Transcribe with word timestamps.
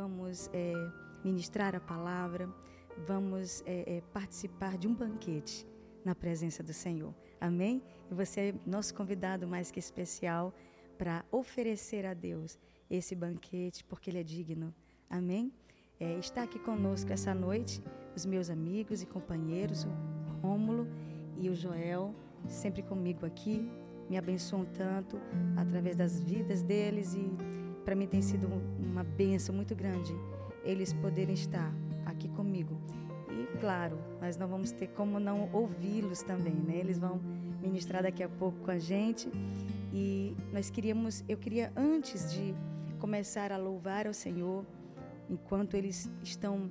vamos 0.00 0.48
é, 0.54 0.72
ministrar 1.22 1.74
a 1.76 1.80
palavra, 1.80 2.48
vamos 3.06 3.62
é, 3.66 3.96
é, 3.96 4.00
participar 4.14 4.78
de 4.78 4.88
um 4.88 4.94
banquete 4.94 5.66
na 6.02 6.14
presença 6.14 6.62
do 6.62 6.72
Senhor. 6.72 7.14
Amém? 7.38 7.82
E 8.10 8.14
você 8.14 8.40
é 8.40 8.54
nosso 8.64 8.94
convidado 8.94 9.46
mais 9.46 9.70
que 9.70 9.78
especial 9.78 10.54
para 10.96 11.22
oferecer 11.30 12.06
a 12.06 12.14
Deus 12.14 12.58
esse 12.90 13.14
banquete, 13.14 13.84
porque 13.84 14.08
Ele 14.08 14.20
é 14.20 14.22
digno. 14.22 14.74
Amém? 15.08 15.52
É, 15.98 16.18
está 16.18 16.44
aqui 16.44 16.58
conosco 16.58 17.12
essa 17.12 17.34
noite 17.34 17.82
os 18.16 18.24
meus 18.24 18.48
amigos 18.48 19.02
e 19.02 19.06
companheiros, 19.06 19.84
o 19.84 19.90
Rômulo 20.40 20.88
e 21.38 21.50
o 21.50 21.54
Joel, 21.54 22.14
sempre 22.48 22.82
comigo 22.82 23.26
aqui, 23.26 23.70
me 24.08 24.16
abençoam 24.16 24.64
tanto 24.64 25.20
através 25.56 25.94
das 25.94 26.18
vidas 26.18 26.62
deles 26.62 27.14
e 27.14 27.30
para 27.84 27.94
mim 27.94 28.06
tem 28.06 28.22
sido 28.22 28.46
uma 28.78 29.02
benção 29.02 29.54
muito 29.54 29.74
grande 29.74 30.14
eles 30.64 30.92
poderem 30.92 31.34
estar 31.34 31.72
aqui 32.04 32.28
comigo. 32.28 32.76
E 33.30 33.58
claro, 33.58 33.98
nós 34.20 34.36
não 34.36 34.48
vamos 34.48 34.70
ter 34.72 34.88
como 34.88 35.18
não 35.18 35.48
ouvi-los 35.52 36.22
também, 36.22 36.54
né? 36.54 36.76
Eles 36.76 36.98
vão 36.98 37.20
ministrar 37.62 38.02
daqui 38.02 38.22
a 38.22 38.28
pouco 38.28 38.58
com 38.60 38.70
a 38.70 38.78
gente 38.78 39.30
e 39.92 40.36
nós 40.52 40.70
queríamos, 40.70 41.24
eu 41.28 41.36
queria 41.36 41.72
antes 41.76 42.32
de 42.32 42.54
começar 42.98 43.52
a 43.52 43.56
louvar 43.56 44.06
ao 44.06 44.14
Senhor, 44.14 44.64
enquanto 45.28 45.74
eles 45.74 46.10
estão 46.22 46.70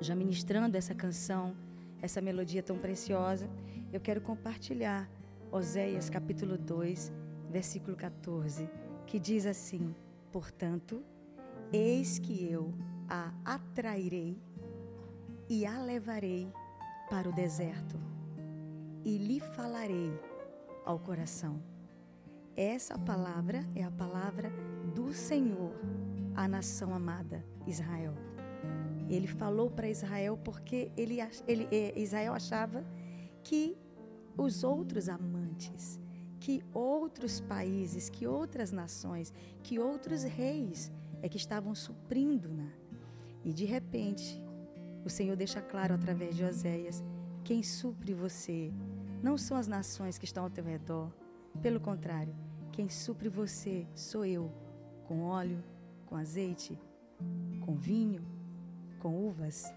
já 0.00 0.14
ministrando 0.14 0.76
essa 0.76 0.94
canção, 0.94 1.56
essa 2.00 2.20
melodia 2.20 2.62
tão 2.62 2.78
preciosa, 2.78 3.48
eu 3.92 4.00
quero 4.00 4.20
compartilhar 4.20 5.08
Oséias 5.50 6.10
capítulo 6.10 6.58
2, 6.58 7.12
versículo 7.50 7.96
14, 7.96 8.68
que 9.06 9.18
diz 9.18 9.46
assim: 9.46 9.94
Portanto, 10.34 11.00
eis 11.72 12.18
que 12.18 12.50
eu 12.50 12.74
a 13.08 13.32
atrairei 13.44 14.36
e 15.48 15.64
a 15.64 15.80
levarei 15.80 16.52
para 17.08 17.28
o 17.28 17.32
deserto 17.32 18.00
e 19.04 19.16
lhe 19.16 19.38
falarei 19.38 20.10
ao 20.84 20.98
coração. 20.98 21.62
Essa 22.56 22.98
palavra 22.98 23.64
é 23.76 23.84
a 23.84 23.92
palavra 23.92 24.50
do 24.92 25.12
Senhor 25.12 25.72
à 26.34 26.48
nação 26.48 26.92
amada 26.92 27.46
Israel. 27.64 28.14
Ele 29.08 29.28
falou 29.28 29.70
para 29.70 29.88
Israel 29.88 30.36
porque 30.36 30.90
ele, 30.96 31.18
ele, 31.46 31.68
eh, 31.70 31.92
Israel 31.96 32.32
achava 32.34 32.84
que 33.44 33.78
os 34.36 34.64
outros 34.64 35.08
amantes, 35.08 36.00
que 36.44 36.62
outros 36.74 37.40
países, 37.40 38.10
que 38.10 38.26
outras 38.26 38.70
nações, 38.70 39.32
que 39.62 39.78
outros 39.78 40.24
reis 40.24 40.92
é 41.22 41.26
que 41.26 41.38
estavam 41.38 41.74
suprindo-na. 41.74 42.64
Né? 42.64 42.72
E 43.42 43.50
de 43.50 43.64
repente, 43.64 44.42
o 45.06 45.08
Senhor 45.08 45.36
deixa 45.36 45.62
claro 45.62 45.94
através 45.94 46.36
de 46.36 46.44
Oséias: 46.44 47.02
quem 47.42 47.62
supre 47.62 48.12
você 48.12 48.70
não 49.22 49.38
são 49.38 49.56
as 49.56 49.66
nações 49.66 50.18
que 50.18 50.26
estão 50.26 50.44
ao 50.44 50.50
teu 50.50 50.66
redor. 50.66 51.10
Pelo 51.62 51.80
contrário, 51.80 52.36
quem 52.72 52.90
supre 52.90 53.30
você 53.30 53.86
sou 53.94 54.26
eu, 54.26 54.52
com 55.08 55.22
óleo, 55.22 55.64
com 56.04 56.14
azeite, 56.14 56.78
com 57.64 57.74
vinho, 57.74 58.22
com 58.98 59.16
uvas, 59.16 59.72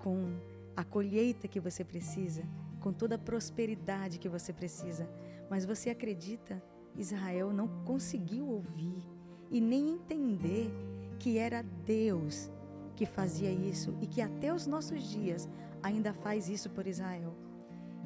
com 0.00 0.38
a 0.76 0.84
colheita 0.84 1.48
que 1.48 1.58
você 1.58 1.82
precisa, 1.82 2.42
com 2.80 2.92
toda 2.92 3.14
a 3.14 3.18
prosperidade 3.18 4.18
que 4.18 4.28
você 4.28 4.52
precisa. 4.52 5.08
Mas 5.50 5.64
você 5.64 5.90
acredita? 5.90 6.62
Israel 6.96 7.52
não 7.52 7.68
conseguiu 7.84 8.46
ouvir 8.46 9.02
e 9.50 9.60
nem 9.60 9.90
entender 9.90 10.70
que 11.18 11.38
era 11.38 11.62
Deus 11.62 12.50
que 12.94 13.04
fazia 13.04 13.50
isso 13.50 13.96
e 14.00 14.06
que 14.06 14.20
até 14.20 14.54
os 14.54 14.66
nossos 14.66 15.02
dias 15.02 15.48
ainda 15.82 16.12
faz 16.12 16.48
isso 16.48 16.70
por 16.70 16.86
Israel. 16.86 17.34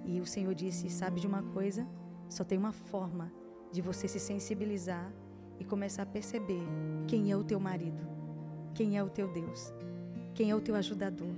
E 0.05 0.21
o 0.21 0.27
Senhor 0.27 0.55
disse: 0.55 0.89
Sabe 0.89 1.21
de 1.21 1.27
uma 1.27 1.43
coisa? 1.43 1.87
Só 2.29 2.45
tem 2.45 2.59
uma 2.59 2.73
forma 2.73 3.33
de 3.71 3.83
você 3.83 4.09
se 4.09 4.19
sensibilizar 4.19 5.13
e 5.59 5.65
começar 5.65 6.03
a 6.03 6.07
perceber 6.07 6.63
quem 7.07 7.31
é 7.31 7.37
o 7.37 7.45
teu 7.45 7.61
marido, 7.61 8.07
quem 8.75 8.97
é 8.97 9.03
o 9.03 9.11
teu 9.11 9.31
Deus, 9.31 9.73
quem 10.35 10.51
é 10.51 10.55
o 10.55 10.61
teu 10.61 10.75
ajudador. 10.75 11.35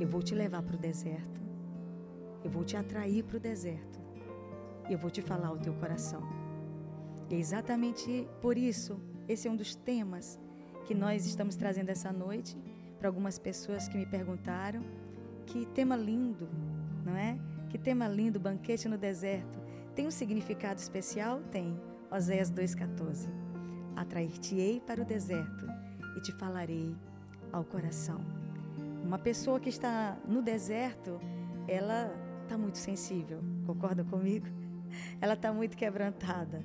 Eu 0.00 0.08
vou 0.08 0.22
te 0.22 0.34
levar 0.34 0.62
para 0.62 0.76
o 0.76 0.78
deserto, 0.78 1.40
eu 2.42 2.50
vou 2.50 2.64
te 2.64 2.76
atrair 2.76 3.22
para 3.24 3.36
o 3.36 3.40
deserto, 3.40 4.00
eu 4.88 4.98
vou 4.98 5.10
te 5.10 5.22
falar 5.22 5.48
ao 5.48 5.58
teu 5.58 5.74
coração. 5.74 6.22
E 7.30 7.34
é 7.34 7.38
exatamente 7.38 8.28
por 8.40 8.58
isso, 8.58 9.00
esse 9.28 9.48
é 9.48 9.50
um 9.50 9.56
dos 9.56 9.74
temas 9.74 10.38
que 10.84 10.94
nós 10.94 11.26
estamos 11.26 11.56
trazendo 11.56 11.88
essa 11.90 12.12
noite 12.12 12.56
para 12.98 13.08
algumas 13.08 13.38
pessoas 13.38 13.88
que 13.88 13.96
me 13.96 14.06
perguntaram. 14.06 14.82
Que 15.46 15.66
tema 15.66 15.96
lindo, 15.96 16.48
não 17.04 17.16
é? 17.16 17.38
Que 17.68 17.78
tema 17.78 18.06
lindo, 18.06 18.38
banquete 18.38 18.88
no 18.88 18.98
deserto. 18.98 19.58
Tem 19.94 20.06
um 20.06 20.10
significado 20.10 20.78
especial? 20.78 21.40
Tem. 21.50 21.78
Oséias 22.10 22.50
2,14. 22.50 23.28
Atrair-te-ei 23.96 24.80
para 24.80 25.02
o 25.02 25.04
deserto 25.04 25.66
e 26.16 26.20
te 26.20 26.32
falarei 26.32 26.94
ao 27.50 27.64
coração. 27.64 28.20
Uma 29.02 29.18
pessoa 29.18 29.58
que 29.58 29.68
está 29.68 30.16
no 30.26 30.42
deserto, 30.42 31.18
ela 31.66 32.14
está 32.42 32.56
muito 32.56 32.78
sensível, 32.78 33.40
concorda 33.66 34.04
comigo? 34.04 34.46
Ela 35.20 35.34
está 35.34 35.52
muito 35.52 35.76
quebrantada, 35.76 36.64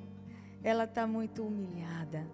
ela 0.63 0.83
está 0.85 1.05
muito 1.05 1.43
humilhada. 1.43 2.25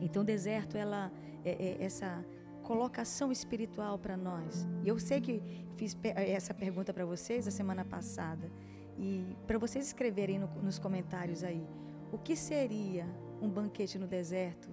Então, 0.00 0.24
deserto, 0.24 0.76
ela, 0.76 1.10
é, 1.44 1.50
é 1.50 1.84
essa 1.84 2.24
colocação 2.62 3.30
espiritual 3.30 3.98
para 3.98 4.16
nós. 4.16 4.66
E 4.84 4.88
eu 4.88 4.98
sei 4.98 5.20
que 5.20 5.42
fiz 5.76 5.96
essa 6.14 6.54
pergunta 6.54 6.92
para 6.92 7.04
vocês 7.04 7.46
a 7.46 7.50
semana 7.50 7.84
passada. 7.84 8.50
E 8.98 9.36
para 9.46 9.58
vocês 9.58 9.86
escreverem 9.86 10.38
no, 10.38 10.46
nos 10.62 10.78
comentários 10.78 11.42
aí, 11.42 11.66
o 12.12 12.18
que 12.18 12.36
seria 12.36 13.06
um 13.40 13.48
banquete 13.48 13.98
no 13.98 14.06
deserto? 14.06 14.68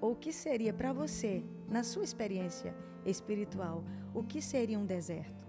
Ou 0.00 0.12
o 0.12 0.16
que 0.16 0.32
seria 0.32 0.72
para 0.72 0.92
você, 0.92 1.42
na 1.68 1.82
sua 1.82 2.04
experiência 2.04 2.74
espiritual, 3.04 3.84
o 4.14 4.22
que 4.22 4.40
seria 4.40 4.78
um 4.78 4.86
deserto? 4.86 5.46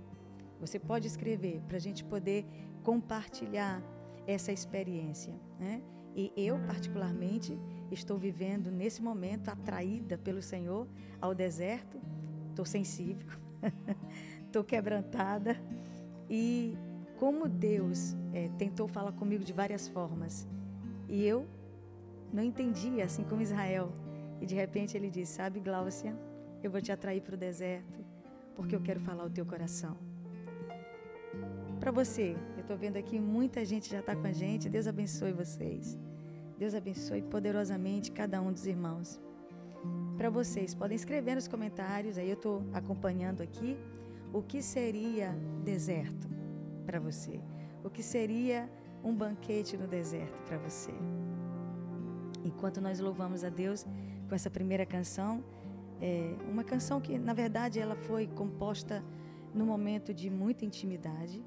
Você 0.60 0.78
pode 0.78 1.08
escrever 1.08 1.62
para 1.68 1.78
a 1.78 1.80
gente 1.80 2.04
poder 2.04 2.46
compartilhar 2.84 3.82
essa 4.28 4.52
experiência. 4.52 5.34
Né? 5.60 5.82
E 6.16 6.32
eu, 6.36 6.60
particularmente, 6.60 7.58
estou 7.92 8.18
vivendo 8.18 8.70
nesse 8.72 9.02
momento 9.02 9.50
atraída 9.50 10.18
pelo 10.18 10.42
Senhor 10.42 10.88
ao 11.20 11.34
deserto. 11.34 12.00
Estou 12.50 12.66
sensível, 12.66 13.28
estou 14.46 14.64
quebrantada 14.64 15.58
e 16.30 16.76
como 17.18 17.48
Deus 17.48 18.16
é, 18.34 18.50
tentou 18.58 18.88
falar 18.88 19.14
comigo 19.14 19.44
de 19.44 19.54
várias 19.54 19.88
formas 19.88 20.48
e 21.08 21.24
eu 21.26 21.48
não 22.34 22.44
entendia, 22.44 23.06
assim 23.06 23.24
como 23.24 23.42
Israel. 23.42 23.92
E 24.40 24.46
de 24.46 24.56
repente 24.56 24.98
ele 24.98 25.10
disse: 25.10 25.34
Sabe, 25.34 25.60
Gláucia, 25.60 26.18
eu 26.64 26.72
vou 26.72 26.82
te 26.82 26.92
atrair 26.92 27.22
para 27.22 27.36
o 27.36 27.38
deserto 27.38 28.02
porque 28.56 28.76
eu 28.76 28.82
quero 28.82 29.00
falar 29.00 29.26
o 29.26 29.30
teu 29.30 29.46
coração. 29.46 29.98
Para 31.80 31.92
você, 31.92 32.36
estou 32.72 32.80
vendo 32.80 32.96
aqui 32.96 33.20
muita 33.20 33.66
gente 33.66 33.90
já 33.90 34.00
está 34.00 34.16
com 34.16 34.26
a 34.26 34.32
gente. 34.32 34.70
Deus 34.70 34.88
abençoe 34.88 35.34
vocês. 35.34 36.00
Deus 36.58 36.74
abençoe 36.74 37.22
poderosamente 37.22 38.14
cada 38.14 38.42
um 38.42 38.50
dos 38.50 38.66
irmãos. 38.66 39.20
Para 40.16 40.30
vocês, 40.30 40.74
podem 40.74 40.96
escrever 40.96 41.36
nos 41.36 41.50
comentários, 41.50 42.18
aí 42.18 42.30
eu 42.30 42.36
estou 42.36 42.64
acompanhando 42.72 43.42
aqui, 43.42 43.78
o 44.32 44.42
que 44.42 44.62
seria 44.62 45.36
deserto 45.66 46.30
para 46.86 46.98
você? 46.98 47.42
O 47.84 47.90
que 47.90 48.02
seria 48.02 48.70
um 49.04 49.14
banquete 49.14 49.76
no 49.76 49.86
deserto 49.86 50.42
para 50.44 50.58
você? 50.58 50.94
Enquanto 52.46 52.80
nós 52.80 53.02
louvamos 53.02 53.44
a 53.44 53.50
Deus 53.50 53.86
com 54.30 54.34
essa 54.34 54.50
primeira 54.50 54.86
canção, 54.86 55.44
é 56.00 56.38
uma 56.50 56.64
canção 56.64 57.02
que, 57.02 57.20
na 57.20 57.34
verdade, 57.34 57.82
ela 57.82 57.98
foi 57.98 58.28
composta 58.28 59.04
no 59.54 59.66
momento 59.66 60.14
de 60.14 60.30
muita 60.30 60.64
intimidade. 60.64 61.44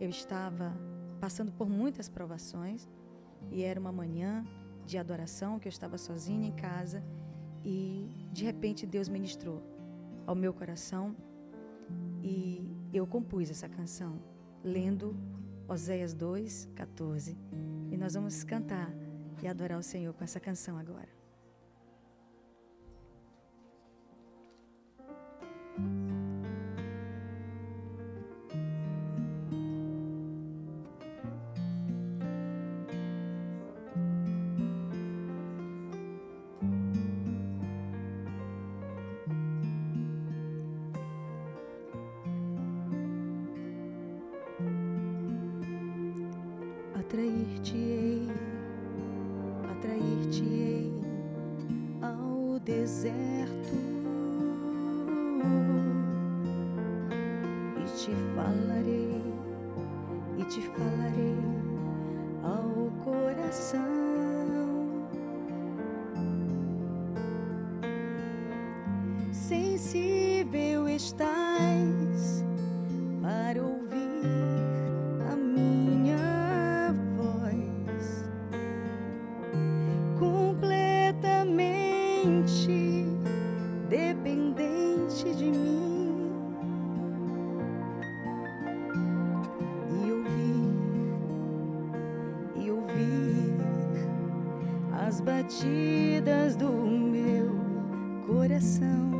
Eu 0.00 0.08
estava 0.08 0.72
passando 1.20 1.52
por 1.52 1.68
muitas 1.68 2.08
provações 2.08 2.88
e 3.50 3.62
era 3.62 3.78
uma 3.78 3.92
manhã 3.92 4.44
de 4.84 4.98
adoração 4.98 5.58
que 5.58 5.68
eu 5.68 5.70
estava 5.70 5.96
sozinha 5.96 6.46
em 6.46 6.52
casa 6.52 7.02
e 7.64 8.28
de 8.32 8.44
repente 8.44 8.86
Deus 8.86 9.08
ministrou 9.08 9.62
ao 10.26 10.34
meu 10.34 10.52
coração 10.52 11.16
e 12.22 12.66
eu 12.92 13.06
compus 13.06 13.50
essa 13.50 13.68
canção 13.68 14.20
lendo 14.62 15.16
Oséias 15.68 16.12
2, 16.12 16.70
14. 16.74 17.36
E 17.90 17.96
nós 17.96 18.14
vamos 18.14 18.44
cantar 18.44 18.92
e 19.42 19.48
adorar 19.48 19.78
o 19.78 19.82
Senhor 19.82 20.12
com 20.12 20.24
essa 20.24 20.38
canção 20.38 20.76
agora. 20.78 21.23
ouvir 92.74 93.54
as 95.06 95.20
batidas 95.20 96.56
do 96.56 96.70
meu 96.70 97.50
coração 98.26 99.10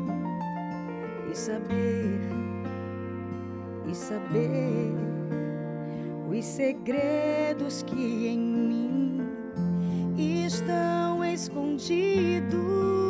e 1.31 1.37
saber, 1.37 2.21
e 3.89 3.95
saber 3.95 4.95
os 6.29 6.45
segredos 6.45 7.83
que 7.83 8.27
em 8.27 8.39
mim 8.39 9.21
estão 10.17 11.25
escondidos. 11.25 13.04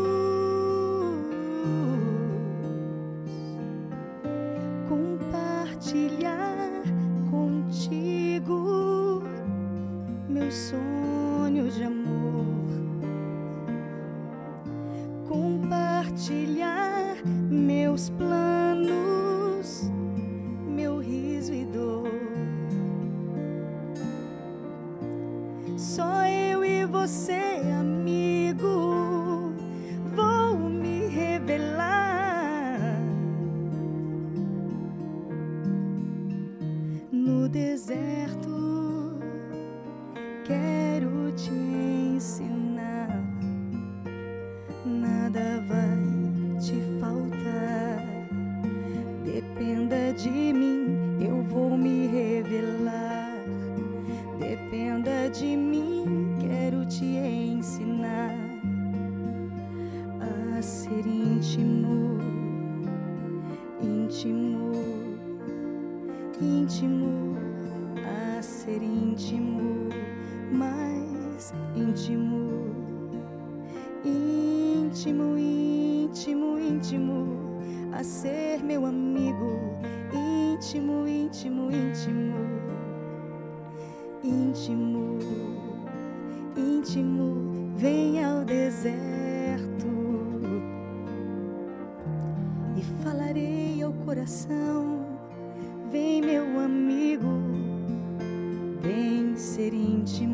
te 100.04 100.33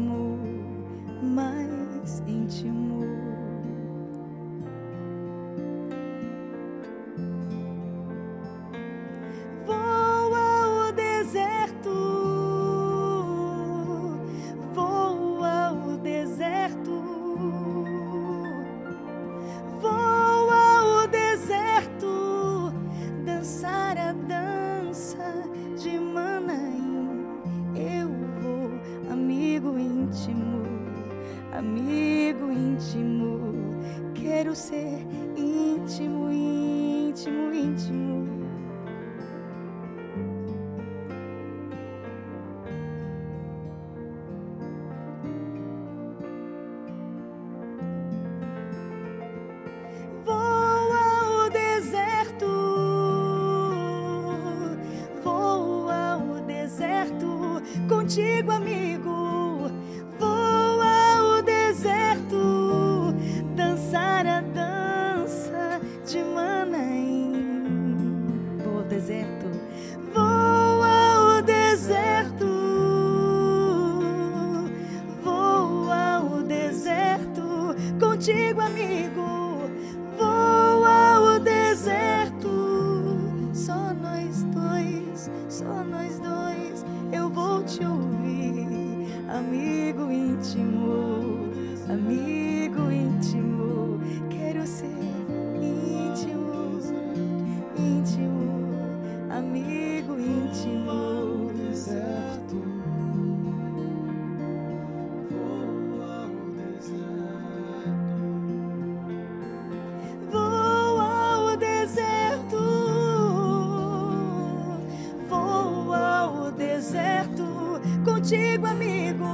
contigo, 118.31 118.67
amigo. 118.67 119.25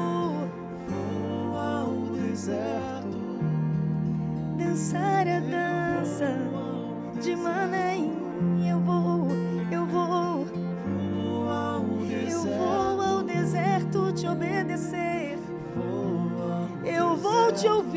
Vou 0.88 1.58
ao 1.58 1.90
deserto 2.14 3.18
dançar 4.56 5.28
a 5.28 5.40
dança 5.40 6.38
de 7.20 7.36
Manaim. 7.36 8.12
Eu 8.66 8.80
vou, 8.80 9.28
eu 9.70 9.84
vou, 9.84 10.46
vou 10.46 11.50
ao 11.50 11.80
deserto. 11.80 12.48
eu 12.48 12.56
vou 12.56 13.00
ao 13.02 13.22
deserto 13.22 14.12
te 14.14 14.26
obedecer. 14.26 15.38
Vou 15.74 16.86
eu 16.86 17.16
vou 17.16 17.52
te 17.52 17.68
ouvir. 17.68 17.95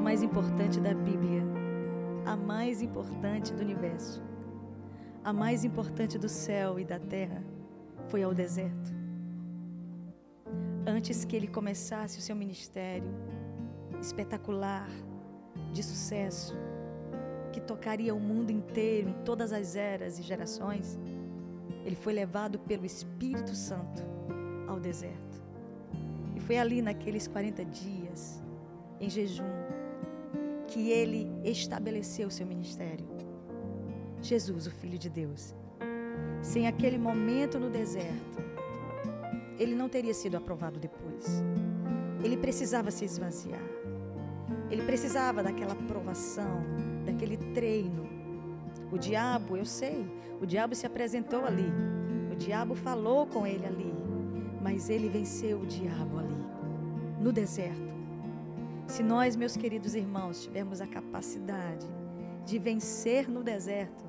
Mais 0.00 0.22
importante 0.22 0.80
da 0.80 0.94
Bíblia, 0.94 1.42
a 2.24 2.34
mais 2.34 2.80
importante 2.80 3.52
do 3.52 3.60
universo, 3.60 4.22
a 5.22 5.32
mais 5.32 5.64
importante 5.64 6.18
do 6.18 6.28
céu 6.28 6.80
e 6.80 6.84
da 6.84 6.98
terra, 6.98 7.44
foi 8.08 8.22
ao 8.22 8.34
deserto. 8.34 8.92
Antes 10.86 11.24
que 11.24 11.36
ele 11.36 11.46
começasse 11.46 12.18
o 12.18 12.22
seu 12.22 12.34
ministério 12.34 13.08
espetacular, 14.00 14.88
de 15.72 15.82
sucesso, 15.82 16.56
que 17.52 17.60
tocaria 17.60 18.14
o 18.14 18.20
mundo 18.20 18.50
inteiro, 18.50 19.10
em 19.10 19.24
todas 19.24 19.52
as 19.52 19.76
eras 19.76 20.18
e 20.18 20.22
gerações, 20.22 20.98
ele 21.84 21.96
foi 21.96 22.12
levado 22.12 22.58
pelo 22.58 22.86
Espírito 22.86 23.54
Santo 23.54 24.02
ao 24.66 24.80
deserto. 24.80 25.42
E 26.34 26.40
foi 26.40 26.58
ali, 26.58 26.80
naqueles 26.80 27.28
40 27.28 27.64
dias, 27.66 28.42
em 28.98 29.08
jejum, 29.08 29.44
que 30.70 30.88
ele 30.88 31.28
estabeleceu 31.44 32.28
o 32.28 32.30
seu 32.30 32.46
ministério. 32.46 33.04
Jesus, 34.22 34.66
o 34.68 34.70
Filho 34.70 34.96
de 34.96 35.10
Deus. 35.10 35.54
Sem 36.40 36.68
aquele 36.68 36.96
momento 36.96 37.58
no 37.58 37.68
deserto, 37.68 38.38
ele 39.58 39.74
não 39.74 39.88
teria 39.88 40.14
sido 40.14 40.36
aprovado 40.36 40.78
depois. 40.78 41.42
Ele 42.22 42.36
precisava 42.36 42.90
se 42.90 43.04
esvaziar. 43.04 43.60
Ele 44.70 44.82
precisava 44.82 45.42
daquela 45.42 45.72
aprovação, 45.72 46.62
daquele 47.04 47.36
treino. 47.36 48.08
O 48.92 48.96
diabo, 48.96 49.56
eu 49.56 49.64
sei, 49.64 50.06
o 50.40 50.46
diabo 50.46 50.74
se 50.74 50.86
apresentou 50.86 51.44
ali. 51.44 51.70
O 52.32 52.36
diabo 52.36 52.76
falou 52.76 53.26
com 53.26 53.44
ele 53.44 53.66
ali. 53.66 53.92
Mas 54.62 54.88
ele 54.88 55.08
venceu 55.08 55.60
o 55.60 55.66
diabo 55.66 56.18
ali, 56.18 56.44
no 57.20 57.32
deserto. 57.32 57.99
Se 58.90 59.04
nós, 59.04 59.36
meus 59.36 59.56
queridos 59.56 59.94
irmãos, 59.94 60.42
tivermos 60.42 60.80
a 60.80 60.86
capacidade 60.86 61.86
de 62.44 62.58
vencer 62.58 63.30
no 63.30 63.40
deserto, 63.40 64.04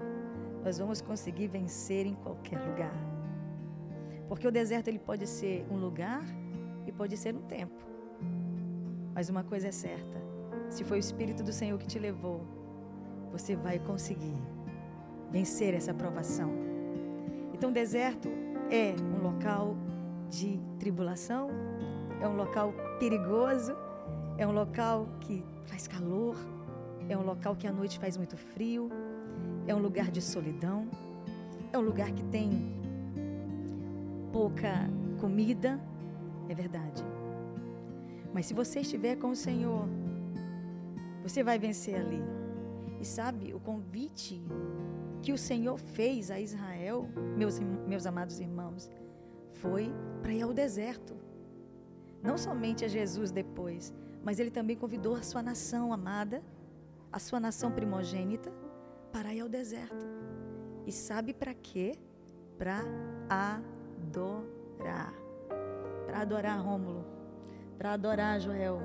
nós 0.64 0.80
vamos 0.80 1.00
conseguir 1.02 1.48
vencer 1.48 2.08
em 2.08 2.16
qualquer 2.16 2.60
lugar. 2.60 2.96
Porque 4.28 4.48
o 4.48 4.52
deserto 4.52 4.88
ele 4.88 4.98
pode 4.98 5.28
ser 5.28 5.68
um 5.70 5.78
lugar 5.78 6.24
e 6.88 6.92
pode 6.92 7.16
ser 7.16 7.36
um 7.36 7.44
tempo. 7.44 7.86
Mas 9.14 9.30
uma 9.30 9.44
coisa 9.44 9.68
é 9.68 9.72
certa: 9.72 10.20
se 10.68 10.84
foi 10.84 10.98
o 10.98 11.00
Espírito 11.00 11.44
do 11.44 11.54
Senhor 11.54 11.78
que 11.78 11.86
te 11.86 12.00
levou, 12.00 12.42
você 13.32 13.56
vai 13.56 13.78
conseguir 13.78 14.42
vencer 15.30 15.76
essa 15.76 15.94
provação. 15.94 16.52
Então, 17.54 17.72
deserto 17.72 18.30
é 18.72 18.96
um 19.00 19.22
local 19.22 19.78
de 20.28 20.60
tribulação, 20.80 21.50
é 22.20 22.28
um 22.28 22.36
local 22.36 22.74
perigoso, 23.00 23.76
é 24.42 24.48
um 24.48 24.52
local 24.52 25.08
que 25.20 25.46
faz 25.66 25.88
calor, 25.88 26.36
é 27.08 27.16
um 27.16 27.22
local 27.22 27.56
que 27.56 27.68
à 27.68 27.72
noite 27.72 28.00
faz 28.00 28.18
muito 28.18 28.36
frio, 28.36 28.90
é 29.68 29.76
um 29.76 29.78
lugar 29.78 30.10
de 30.10 30.20
solidão, 30.20 30.90
é 31.72 31.78
um 31.78 31.82
lugar 31.82 32.12
que 32.12 32.24
tem 32.24 32.50
pouca 34.34 34.90
comida, 35.20 35.80
é 36.50 36.56
verdade. 36.56 37.04
Mas 38.34 38.48
se 38.48 38.56
você 38.56 38.80
estiver 38.80 39.16
com 39.16 39.30
o 39.30 39.36
Senhor, 39.36 39.88
você 41.22 41.44
vai 41.44 41.60
vencer 41.60 41.94
ali. 41.94 42.24
E 43.00 43.06
sabe, 43.06 43.54
o 43.54 43.60
convite 43.60 44.44
que 45.22 45.32
o 45.32 45.38
Senhor 45.38 45.78
fez 45.78 46.32
a 46.32 46.40
Israel, 46.40 47.08
meus, 47.38 47.60
meus 47.60 48.08
amados 48.08 48.40
irmãos, 48.40 48.90
foi 49.54 49.94
para 50.24 50.34
ir 50.34 50.42
ao 50.42 50.52
deserto. 50.52 51.16
Não 52.24 52.40
somente 52.40 52.84
a 52.84 52.88
Jesus 52.88 53.30
depois, 53.30 53.94
mas 54.24 54.40
ele 54.40 54.52
também 54.52 54.76
convidou 54.76 55.16
a 55.16 55.22
sua 55.22 55.42
nação 55.42 55.94
amada, 55.94 56.42
a 57.12 57.20
sua 57.20 57.40
nação 57.40 57.72
primogênita, 57.72 58.52
para 59.12 59.34
ir 59.34 59.42
ao 59.42 59.50
deserto. 59.50 60.06
E 60.86 60.92
sabe 60.92 61.34
para 61.34 61.54
quê? 61.54 61.98
Para 62.58 62.82
adorar. 63.30 65.14
Para 66.06 66.22
adorar 66.22 66.60
Rômulo. 66.60 67.06
Para 67.78 67.94
adorar 67.94 68.40
Joel. 68.40 68.80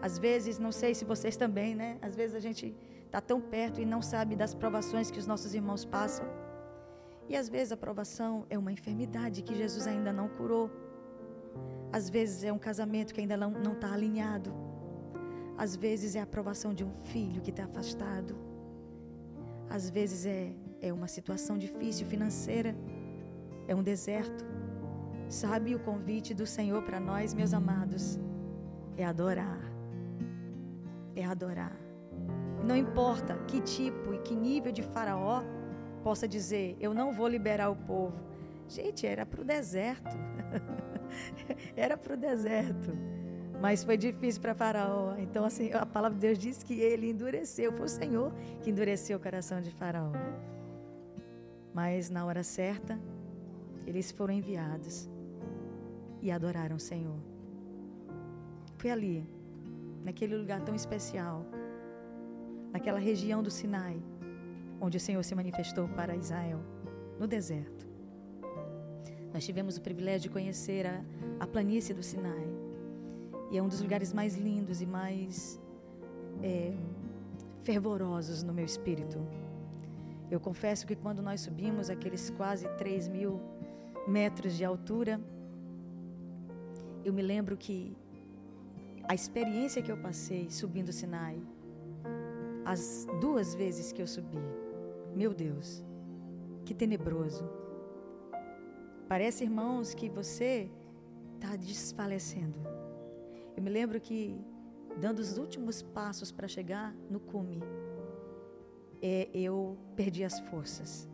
Às 0.00 0.18
vezes, 0.18 0.58
não 0.58 0.72
sei 0.72 0.94
se 0.94 1.04
vocês 1.04 1.36
também, 1.36 1.74
né? 1.74 1.98
Às 2.02 2.14
vezes 2.14 2.34
a 2.34 2.40
gente 2.40 2.74
está 3.06 3.20
tão 3.20 3.40
perto 3.40 3.80
e 3.80 3.84
não 3.84 4.02
sabe 4.02 4.34
das 4.34 4.54
provações 4.54 5.10
que 5.10 5.18
os 5.18 5.26
nossos 5.26 5.54
irmãos 5.54 5.84
passam. 5.84 6.26
E 7.28 7.36
às 7.36 7.48
vezes 7.48 7.72
a 7.72 7.76
provação 7.76 8.46
é 8.50 8.58
uma 8.58 8.72
enfermidade 8.72 9.42
que 9.42 9.54
Jesus 9.54 9.86
ainda 9.86 10.12
não 10.12 10.28
curou. 10.28 10.70
Às 11.92 12.08
vezes 12.08 12.42
é 12.42 12.52
um 12.52 12.58
casamento 12.58 13.12
que 13.12 13.20
ainda 13.20 13.36
não 13.36 13.72
está 13.72 13.92
alinhado. 13.92 14.52
Às 15.56 15.76
vezes 15.76 16.16
é 16.16 16.20
a 16.20 16.22
aprovação 16.22 16.72
de 16.72 16.82
um 16.82 16.90
filho 16.90 17.42
que 17.42 17.50
está 17.50 17.64
afastado. 17.64 18.34
Às 19.68 19.90
vezes 19.90 20.24
é, 20.24 20.52
é 20.80 20.92
uma 20.92 21.06
situação 21.06 21.58
difícil 21.58 22.06
financeira. 22.06 22.74
É 23.68 23.74
um 23.74 23.82
deserto. 23.82 24.44
Sabe 25.28 25.74
o 25.74 25.78
convite 25.78 26.34
do 26.34 26.46
Senhor 26.46 26.82
para 26.82 26.98
nós, 26.98 27.34
meus 27.34 27.52
amados? 27.54 28.18
É 28.96 29.04
adorar. 29.04 29.60
É 31.14 31.24
adorar. 31.24 31.76
Não 32.64 32.76
importa 32.76 33.36
que 33.48 33.60
tipo 33.60 34.14
e 34.14 34.18
que 34.18 34.34
nível 34.34 34.72
de 34.72 34.82
Faraó 34.82 35.42
possa 36.02 36.26
dizer: 36.26 36.76
Eu 36.80 36.94
não 36.94 37.12
vou 37.12 37.28
liberar 37.28 37.70
o 37.70 37.76
povo. 37.76 38.16
Gente, 38.68 39.06
era 39.06 39.26
para 39.26 39.40
o 39.40 39.44
deserto. 39.44 40.16
era 41.76 41.96
para 41.96 42.14
o 42.14 42.16
deserto. 42.16 42.90
Mas 43.60 43.84
foi 43.84 43.96
difícil 43.96 44.40
para 44.42 44.54
Faraó. 44.54 45.14
Então, 45.18 45.44
assim, 45.44 45.72
a 45.72 45.86
palavra 45.86 46.18
de 46.18 46.26
Deus 46.26 46.38
diz 46.38 46.62
que 46.62 46.80
ele 46.80 47.08
endureceu. 47.08 47.72
Foi 47.72 47.86
o 47.86 47.88
Senhor 47.88 48.32
que 48.60 48.70
endureceu 48.70 49.16
o 49.16 49.20
coração 49.20 49.60
de 49.60 49.70
Faraó. 49.70 50.12
Mas 51.72 52.10
na 52.10 52.24
hora 52.24 52.42
certa, 52.42 52.98
eles 53.86 54.10
foram 54.10 54.34
enviados 54.34 55.08
e 56.20 56.30
adoraram 56.30 56.76
o 56.76 56.80
Senhor. 56.80 57.18
Foi 58.76 58.90
ali, 58.90 59.24
naquele 60.04 60.36
lugar 60.36 60.60
tão 60.62 60.74
especial, 60.74 61.46
naquela 62.72 62.98
região 62.98 63.42
do 63.42 63.50
Sinai, 63.50 64.02
onde 64.80 64.96
o 64.96 65.00
Senhor 65.00 65.22
se 65.22 65.34
manifestou 65.34 65.88
para 65.88 66.16
Israel, 66.16 66.60
no 67.18 67.26
deserto. 67.28 67.91
Nós 69.32 69.44
tivemos 69.44 69.76
o 69.76 69.80
privilégio 69.80 70.22
de 70.22 70.30
conhecer 70.30 70.86
a, 70.86 71.02
a 71.40 71.46
planície 71.46 71.94
do 71.94 72.02
Sinai. 72.02 72.46
E 73.50 73.58
é 73.58 73.62
um 73.62 73.68
dos 73.68 73.80
lugares 73.80 74.12
mais 74.12 74.36
lindos 74.36 74.80
e 74.82 74.86
mais 74.86 75.60
é, 76.42 76.72
fervorosos 77.62 78.42
no 78.42 78.52
meu 78.52 78.64
espírito. 78.64 79.18
Eu 80.30 80.40
confesso 80.40 80.86
que 80.86 80.96
quando 80.96 81.22
nós 81.22 81.42
subimos 81.42 81.90
aqueles 81.90 82.30
quase 82.30 82.68
3 82.76 83.08
mil 83.08 83.40
metros 84.06 84.56
de 84.56 84.64
altura, 84.64 85.20
eu 87.04 87.12
me 87.12 87.22
lembro 87.22 87.56
que 87.56 87.96
a 89.08 89.14
experiência 89.14 89.82
que 89.82 89.90
eu 89.90 89.96
passei 89.96 90.48
subindo 90.50 90.88
o 90.88 90.92
Sinai, 90.92 91.40
as 92.64 93.06
duas 93.20 93.54
vezes 93.54 93.92
que 93.92 94.00
eu 94.00 94.06
subi, 94.06 94.38
meu 95.14 95.34
Deus, 95.34 95.84
que 96.64 96.72
tenebroso. 96.72 97.61
Parece, 99.12 99.44
irmãos, 99.44 99.92
que 99.92 100.08
você 100.08 100.70
está 101.34 101.54
desfalecendo. 101.54 102.58
Eu 103.54 103.62
me 103.62 103.68
lembro 103.68 104.00
que 104.00 104.40
dando 104.98 105.18
os 105.18 105.36
últimos 105.36 105.82
passos 105.82 106.32
para 106.32 106.48
chegar 106.48 106.94
no 107.10 107.20
cume, 107.20 107.60
é, 109.02 109.28
eu 109.34 109.76
perdi 109.94 110.24
as 110.24 110.40
forças. 110.40 111.06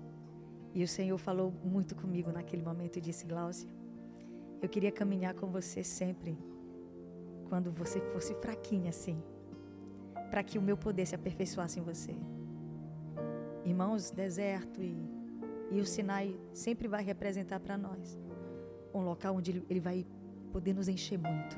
E 0.73 0.85
o 0.85 0.87
Senhor 0.87 1.19
falou 1.19 1.53
muito 1.65 1.97
comigo 1.97 2.31
naquele 2.31 2.63
momento 2.63 2.99
e 2.99 3.01
disse: 3.01 3.27
Gláucia, 3.27 3.69
eu 4.63 4.69
queria 4.69 4.93
caminhar 4.93 5.35
com 5.35 5.49
você 5.49 5.83
sempre, 5.83 6.39
quando 7.49 7.73
você 7.73 8.01
fosse 8.13 8.33
fraquinha 8.35 8.91
assim, 8.91 9.21
para 10.31 10.45
que 10.45 10.57
o 10.57 10.63
meu 10.63 10.77
poder 10.77 11.05
se 11.05 11.17
aperfeiçoasse 11.17 11.81
em 11.81 11.83
você. 11.83 12.15
Irmãos, 13.65 14.13
deserto 14.13 14.81
e, 14.81 15.18
e 15.71 15.81
o 15.81 15.87
Sinai 15.87 16.35
sempre 16.53 16.89
vai 16.89 17.03
representar 17.03 17.61
para 17.61 17.77
nós 17.77 18.19
um 18.93 19.01
local 19.01 19.37
onde 19.37 19.63
ele, 19.69 19.81
vai 19.81 20.07
poder 20.53 20.75
nos 20.75 20.89
encher 20.89 21.19
muito. 21.19 21.57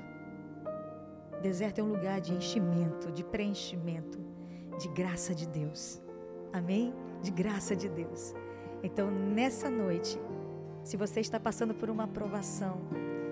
Deserto 1.43 1.79
é 1.79 1.83
um 1.83 1.89
lugar 1.89 2.21
de 2.21 2.35
enchimento, 2.35 3.11
de 3.13 3.25
preenchimento, 3.25 4.19
de 4.79 4.89
graça 4.89 5.35
de 5.35 5.47
Deus. 5.49 6.03
Amém? 6.53 6.93
De 7.23 7.31
graça 7.31 7.75
de 7.75 7.89
Deus. 7.89 8.35
Então, 8.83 9.11
nessa 9.11 9.71
noite, 9.71 10.19
se 10.83 10.97
você 10.97 11.21
está 11.21 11.39
passando 11.39 11.75
por 11.75 11.89
uma 11.89 12.05
aprovação, 12.05 12.81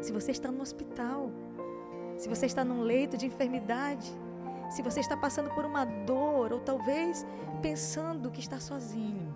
se 0.00 0.12
você 0.12 0.30
está 0.30 0.50
no 0.50 0.62
hospital, 0.62 1.30
se 2.16 2.28
você 2.28 2.46
está 2.46 2.64
num 2.64 2.82
leito 2.82 3.16
de 3.16 3.26
enfermidade, 3.26 4.10
se 4.70 4.82
você 4.82 5.00
está 5.00 5.16
passando 5.16 5.50
por 5.50 5.64
uma 5.64 5.84
dor 5.84 6.52
ou 6.52 6.60
talvez 6.60 7.26
pensando 7.60 8.30
que 8.30 8.40
está 8.40 8.60
sozinho, 8.60 9.34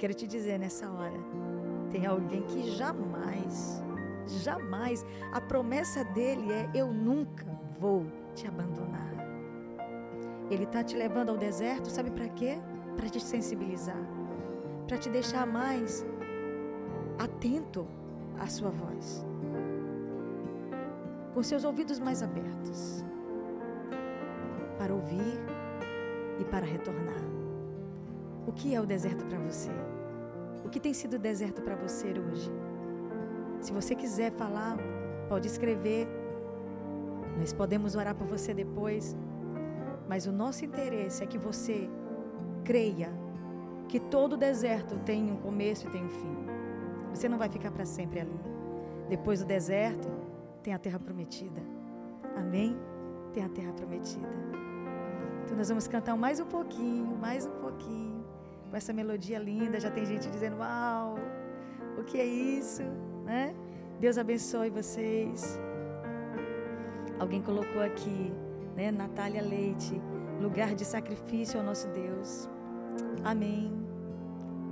quero 0.00 0.14
te 0.14 0.26
dizer 0.26 0.58
nessa 0.58 0.90
hora, 0.90 1.20
tem 1.90 2.06
alguém 2.06 2.42
que 2.44 2.70
jamais, 2.70 3.82
jamais, 4.42 5.04
a 5.30 5.42
promessa 5.42 6.02
dele 6.02 6.50
é: 6.50 6.70
eu 6.74 6.90
nunca 6.90 7.44
vou 7.78 8.06
te 8.34 8.46
abandonar. 8.46 9.10
Ele 10.50 10.64
está 10.64 10.82
te 10.82 10.96
levando 10.96 11.28
ao 11.28 11.36
deserto, 11.36 11.90
sabe 11.90 12.10
para 12.10 12.28
quê? 12.30 12.58
Para 12.96 13.10
te 13.10 13.20
sensibilizar, 13.20 14.02
para 14.88 14.96
te 14.96 15.10
deixar 15.10 15.46
mais 15.46 16.04
atento 17.18 17.86
à 18.38 18.46
sua 18.46 18.70
voz, 18.70 19.24
com 21.34 21.42
seus 21.42 21.62
ouvidos 21.62 22.00
mais 22.00 22.22
abertos, 22.22 23.04
para 24.78 24.94
ouvir 24.94 25.38
e 26.40 26.44
para 26.46 26.64
retornar. 26.64 27.39
O 28.50 28.52
que 28.52 28.74
é 28.74 28.80
o 28.80 28.84
deserto 28.84 29.24
para 29.26 29.38
você? 29.38 29.70
O 30.64 30.68
que 30.68 30.80
tem 30.80 30.92
sido 30.92 31.20
deserto 31.20 31.62
para 31.62 31.76
você 31.76 32.08
hoje? 32.08 32.50
Se 33.60 33.72
você 33.72 33.94
quiser 33.94 34.32
falar, 34.32 34.76
pode 35.28 35.46
escrever. 35.46 36.08
Nós 37.38 37.52
podemos 37.52 37.94
orar 37.94 38.12
por 38.12 38.26
você 38.26 38.52
depois. 38.52 39.16
Mas 40.08 40.26
o 40.26 40.32
nosso 40.32 40.64
interesse 40.64 41.22
é 41.22 41.28
que 41.28 41.38
você 41.38 41.88
creia 42.64 43.12
que 43.86 44.00
todo 44.00 44.36
deserto 44.36 44.98
tem 44.98 45.30
um 45.30 45.36
começo 45.36 45.86
e 45.86 45.90
tem 45.92 46.04
um 46.04 46.10
fim. 46.10 46.36
Você 47.14 47.28
não 47.28 47.38
vai 47.38 47.48
ficar 47.48 47.70
para 47.70 47.84
sempre 47.84 48.18
ali. 48.18 48.40
Depois 49.08 49.38
do 49.38 49.46
deserto, 49.46 50.08
tem 50.60 50.74
a 50.74 50.78
terra 50.78 50.98
prometida. 50.98 51.62
Amém? 52.36 52.76
Tem 53.32 53.44
a 53.44 53.48
terra 53.48 53.72
prometida. 53.72 54.28
Então 55.44 55.56
nós 55.56 55.68
vamos 55.68 55.86
cantar 55.86 56.16
mais 56.16 56.40
um 56.40 56.46
pouquinho, 56.46 57.16
mais 57.16 57.46
um 57.46 57.52
pouquinho, 57.60 58.19
com 58.70 58.76
essa 58.76 58.92
melodia 58.92 59.38
linda. 59.38 59.80
Já 59.80 59.90
tem 59.90 60.06
gente 60.06 60.30
dizendo: 60.30 60.58
Uau, 60.58 61.18
o 61.98 62.04
que 62.04 62.18
é 62.18 62.24
isso? 62.24 62.82
Né? 63.24 63.54
Deus 63.98 64.16
abençoe 64.16 64.70
vocês. 64.70 65.60
Alguém 67.18 67.42
colocou 67.42 67.82
aqui, 67.82 68.32
né? 68.74 68.90
Natália 68.90 69.42
Leite, 69.42 70.00
lugar 70.40 70.74
de 70.74 70.84
sacrifício 70.84 71.60
ao 71.60 71.66
nosso 71.66 71.88
Deus. 71.88 72.48
Amém. 73.22 73.70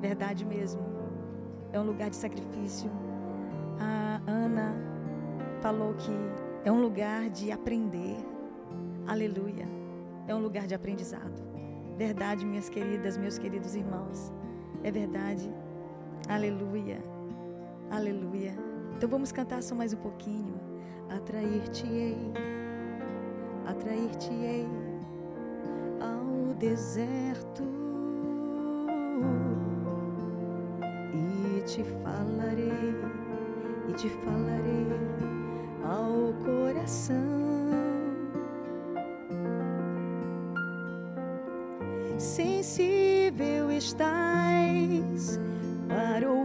Verdade 0.01 0.47
mesmo. 0.47 0.81
É 1.73 1.79
um 1.79 1.85
lugar 1.85 2.09
de 2.09 2.17
sacrifício. 2.17 2.91
A 3.79 4.21
Ana 4.27 4.75
falou 5.61 5.93
que 5.95 6.13
é 6.65 6.73
um 6.73 6.81
lugar 6.81 7.29
de 7.29 7.53
aprender. 7.53 8.17
Aleluia. 9.07 9.67
É 10.27 10.35
um 10.35 10.41
lugar 10.41 10.67
de 10.67 10.75
aprendizado. 10.75 11.43
Verdade, 11.99 12.47
minhas 12.47 12.69
queridas, 12.69 13.17
meus 13.17 13.39
queridos 13.39 13.75
irmãos. 13.75 14.33
É 14.85 14.91
verdade. 14.91 15.53
Aleluia. 16.29 17.03
Aleluia. 17.91 18.55
Então 18.97 19.09
vamos 19.09 19.33
cantar 19.33 19.61
só 19.65 19.75
mais 19.75 19.93
um 19.93 19.97
pouquinho. 19.97 20.55
Atrair-te-ei. 21.11 22.17
Atrair-te-ei 23.67 24.69
ao 26.01 26.55
deserto. 26.55 27.65
E 31.13 31.61
te 31.63 31.83
falarei, 31.83 32.95
e 33.89 33.93
te 33.95 34.09
falarei 34.09 34.87
ao 35.83 36.33
coração. 36.45 37.88
Estás 43.79 45.39
para 45.89 46.29
ouvir 46.29 46.38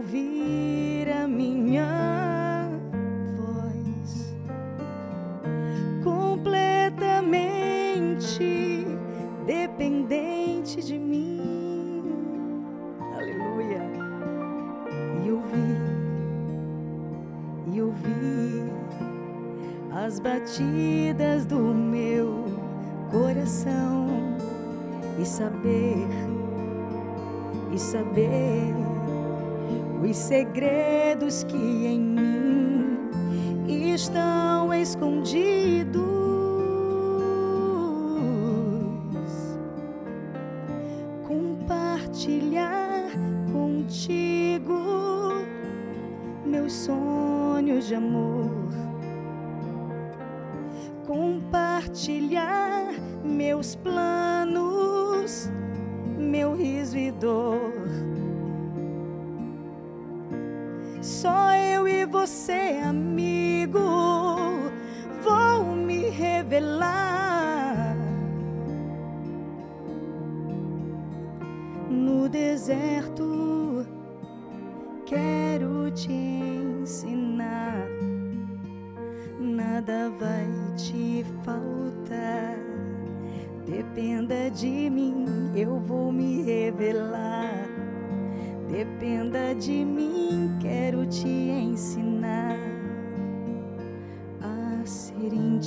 eu 62.24 62.26
e 62.26 62.26
você, 62.26 62.80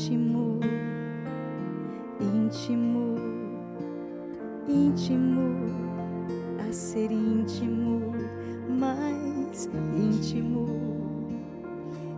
íntimo, 0.08 0.60
íntimo, 2.22 3.16
íntimo, 4.66 5.42
a 6.66 6.72
ser 6.72 7.12
íntimo, 7.12 8.14
mais 8.70 9.70
íntimo, 9.98 10.66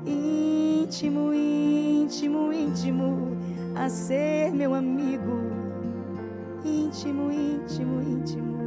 íntimo, 0.05 1.33
íntimo, 1.33 2.53
íntimo, 2.53 3.37
a 3.75 3.89
ser 3.89 4.51
meu 4.53 4.75
amigo, 4.75 5.39
íntimo, 6.63 7.31
íntimo, 7.31 8.01
íntimo. 8.03 8.59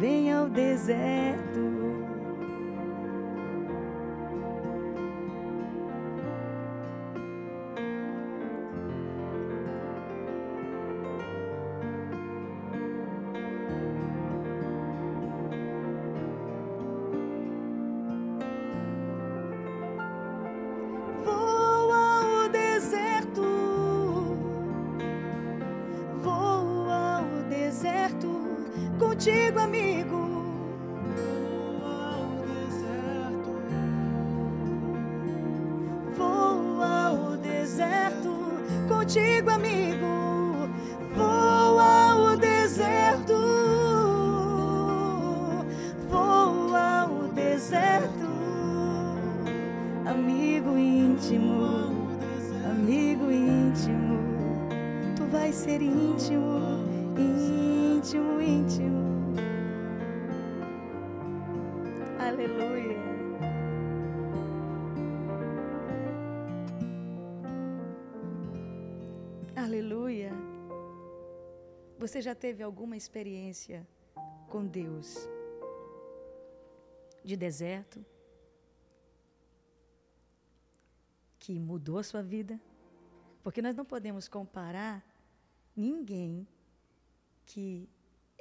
Venha 0.00 0.38
ao 0.38 0.48
deserto. 0.48 1.87
Você 72.18 72.22
já 72.22 72.34
teve 72.34 72.64
alguma 72.64 72.96
experiência 72.96 73.86
com 74.48 74.66
Deus? 74.66 75.14
De 77.24 77.36
deserto? 77.36 78.04
Que 81.38 81.60
mudou 81.60 81.96
a 81.96 82.02
sua 82.02 82.20
vida? 82.20 82.60
Porque 83.40 83.62
nós 83.62 83.76
não 83.76 83.84
podemos 83.84 84.26
comparar 84.26 85.06
ninguém 85.76 86.44
que 87.46 87.88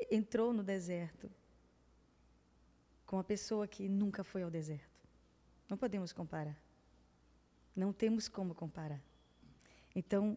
entrou 0.10 0.52
no 0.52 0.64
deserto 0.64 1.30
com 3.06 3.20
a 3.20 3.24
pessoa 3.24 3.68
que 3.68 3.88
nunca 3.88 4.24
foi 4.24 4.42
ao 4.42 4.50
deserto. 4.50 5.08
Não 5.70 5.78
podemos 5.78 6.12
comparar. 6.12 6.60
Não 7.76 7.94
temos 7.94 8.28
como 8.28 8.56
comparar. 8.56 9.04
Então, 9.96 10.36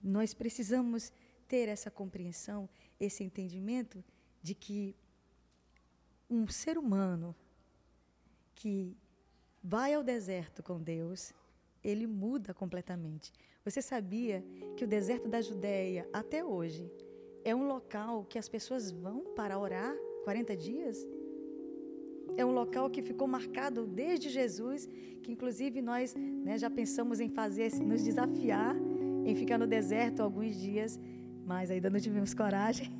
nós 0.00 0.32
precisamos 0.32 1.12
ter 1.48 1.68
essa 1.68 1.90
compreensão, 1.90 2.68
esse 2.98 3.22
entendimento 3.22 4.02
de 4.42 4.54
que 4.54 4.94
um 6.28 6.48
ser 6.48 6.76
humano 6.76 7.34
que 8.54 8.96
vai 9.62 9.94
ao 9.94 10.02
deserto 10.02 10.62
com 10.62 10.80
Deus, 10.80 11.32
ele 11.82 12.06
muda 12.06 12.54
completamente. 12.54 13.32
Você 13.64 13.82
sabia 13.82 14.44
que 14.76 14.84
o 14.84 14.88
deserto 14.88 15.28
da 15.28 15.40
Judéia, 15.40 16.08
até 16.12 16.44
hoje, 16.44 16.90
é 17.44 17.54
um 17.54 17.66
local 17.66 18.24
que 18.24 18.38
as 18.38 18.48
pessoas 18.48 18.90
vão 18.90 19.34
para 19.34 19.58
orar 19.58 19.94
40 20.24 20.56
dias? 20.56 21.06
É 22.36 22.44
um 22.44 22.52
local 22.52 22.90
que 22.90 23.02
ficou 23.02 23.28
marcado 23.28 23.86
desde 23.86 24.28
Jesus, 24.28 24.86
que 25.22 25.32
inclusive 25.32 25.80
nós 25.80 26.14
né, 26.14 26.58
já 26.58 26.68
pensamos 26.68 27.20
em 27.20 27.28
fazer, 27.28 27.72
nos 27.74 28.02
desafiar 28.02 28.76
em 29.26 29.34
ficar 29.34 29.58
no 29.58 29.66
deserto 29.66 30.22
alguns 30.22 30.54
dias, 30.54 31.00
mas 31.46 31.70
ainda 31.70 31.88
não 31.88 32.00
tivemos 32.00 32.34
coragem. 32.34 32.90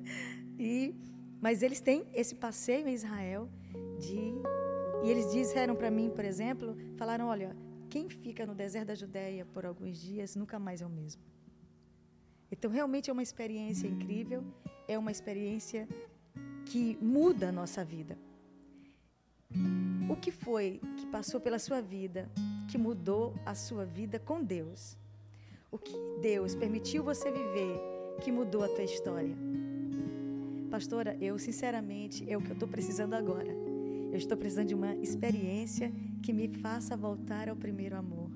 e, 0.58 0.94
mas 1.40 1.62
eles 1.62 1.80
têm 1.80 2.06
esse 2.14 2.34
passeio 2.34 2.88
em 2.88 2.94
Israel 2.94 3.48
de 3.98 4.34
e 5.02 5.10
eles 5.10 5.32
disseram 5.32 5.74
para 5.74 5.90
mim, 5.90 6.10
por 6.10 6.24
exemplo, 6.24 6.76
falaram, 6.96 7.26
olha, 7.26 7.56
quem 7.88 8.08
fica 8.08 8.44
no 8.44 8.54
deserto 8.54 8.88
da 8.88 8.94
Judéia 8.94 9.46
por 9.46 9.64
alguns 9.64 9.98
dias 9.98 10.36
nunca 10.36 10.58
mais 10.58 10.82
é 10.82 10.86
o 10.86 10.90
mesmo. 10.90 11.22
Então 12.52 12.70
realmente 12.70 13.08
é 13.08 13.12
uma 13.12 13.22
experiência 13.22 13.86
incrível, 13.86 14.44
é 14.86 14.98
uma 14.98 15.10
experiência 15.10 15.88
que 16.66 16.98
muda 17.00 17.48
a 17.48 17.52
nossa 17.52 17.84
vida. 17.84 18.18
O 20.08 20.16
que 20.16 20.30
foi 20.30 20.80
que 20.98 21.06
passou 21.06 21.40
pela 21.40 21.58
sua 21.58 21.80
vida 21.80 22.30
que 22.70 22.76
mudou 22.76 23.34
a 23.46 23.54
sua 23.54 23.84
vida 23.84 24.18
com 24.18 24.42
Deus? 24.42 24.98
O 25.70 25.78
que 25.78 25.94
Deus 26.20 26.56
permitiu 26.56 27.04
você 27.04 27.30
viver 27.30 27.80
que 28.20 28.32
mudou 28.32 28.64
a 28.64 28.68
tua 28.68 28.82
história? 28.82 29.36
Pastora, 30.68 31.16
eu 31.20 31.38
sinceramente 31.38 32.28
é 32.28 32.36
o 32.36 32.42
que 32.42 32.50
eu 32.50 32.54
estou 32.54 32.68
precisando 32.68 33.14
agora. 33.14 33.52
Eu 34.10 34.16
estou 34.16 34.36
precisando 34.36 34.66
de 34.66 34.74
uma 34.74 34.96
experiência 34.96 35.92
que 36.22 36.32
me 36.32 36.48
faça 36.48 36.96
voltar 36.96 37.48
ao 37.48 37.54
primeiro 37.54 37.96
amor. 37.96 38.30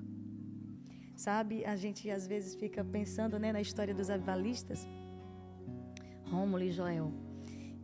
Sabe, 1.13 1.65
a 1.65 1.75
gente 1.75 2.09
às 2.09 2.25
vezes 2.25 2.55
fica 2.55 2.83
pensando 2.85 3.37
né, 3.37 3.51
na 3.51 3.59
história 3.59 3.93
dos 3.93 4.09
avivalistas, 4.09 4.87
Rômulo 6.31 6.63
e 6.63 6.71
Joel. 6.71 7.11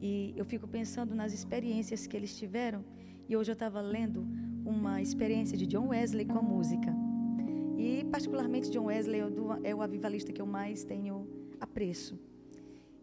E 0.01 0.33
eu 0.37 0.45
fico 0.45 0.65
pensando 0.67 1.13
nas 1.13 1.33
experiências 1.33 2.07
que 2.07 2.15
eles 2.15 2.37
tiveram 2.37 2.85
e 3.27 3.35
hoje 3.35 3.51
eu 3.51 3.53
estava 3.53 3.81
lendo 3.81 4.25
uma 4.65 5.01
experiência 5.01 5.57
de 5.57 5.67
John 5.67 5.89
Wesley 5.89 6.25
com 6.25 6.39
a 6.39 6.41
música. 6.41 7.00
E, 7.81 8.03
particularmente, 8.05 8.69
John 8.69 8.85
Wesley 8.85 9.21
é 9.63 9.73
o 9.73 9.81
avivalista 9.81 10.31
que 10.31 10.41
eu 10.41 10.45
mais 10.45 10.83
tenho 10.83 11.27
apreço. 11.59 12.13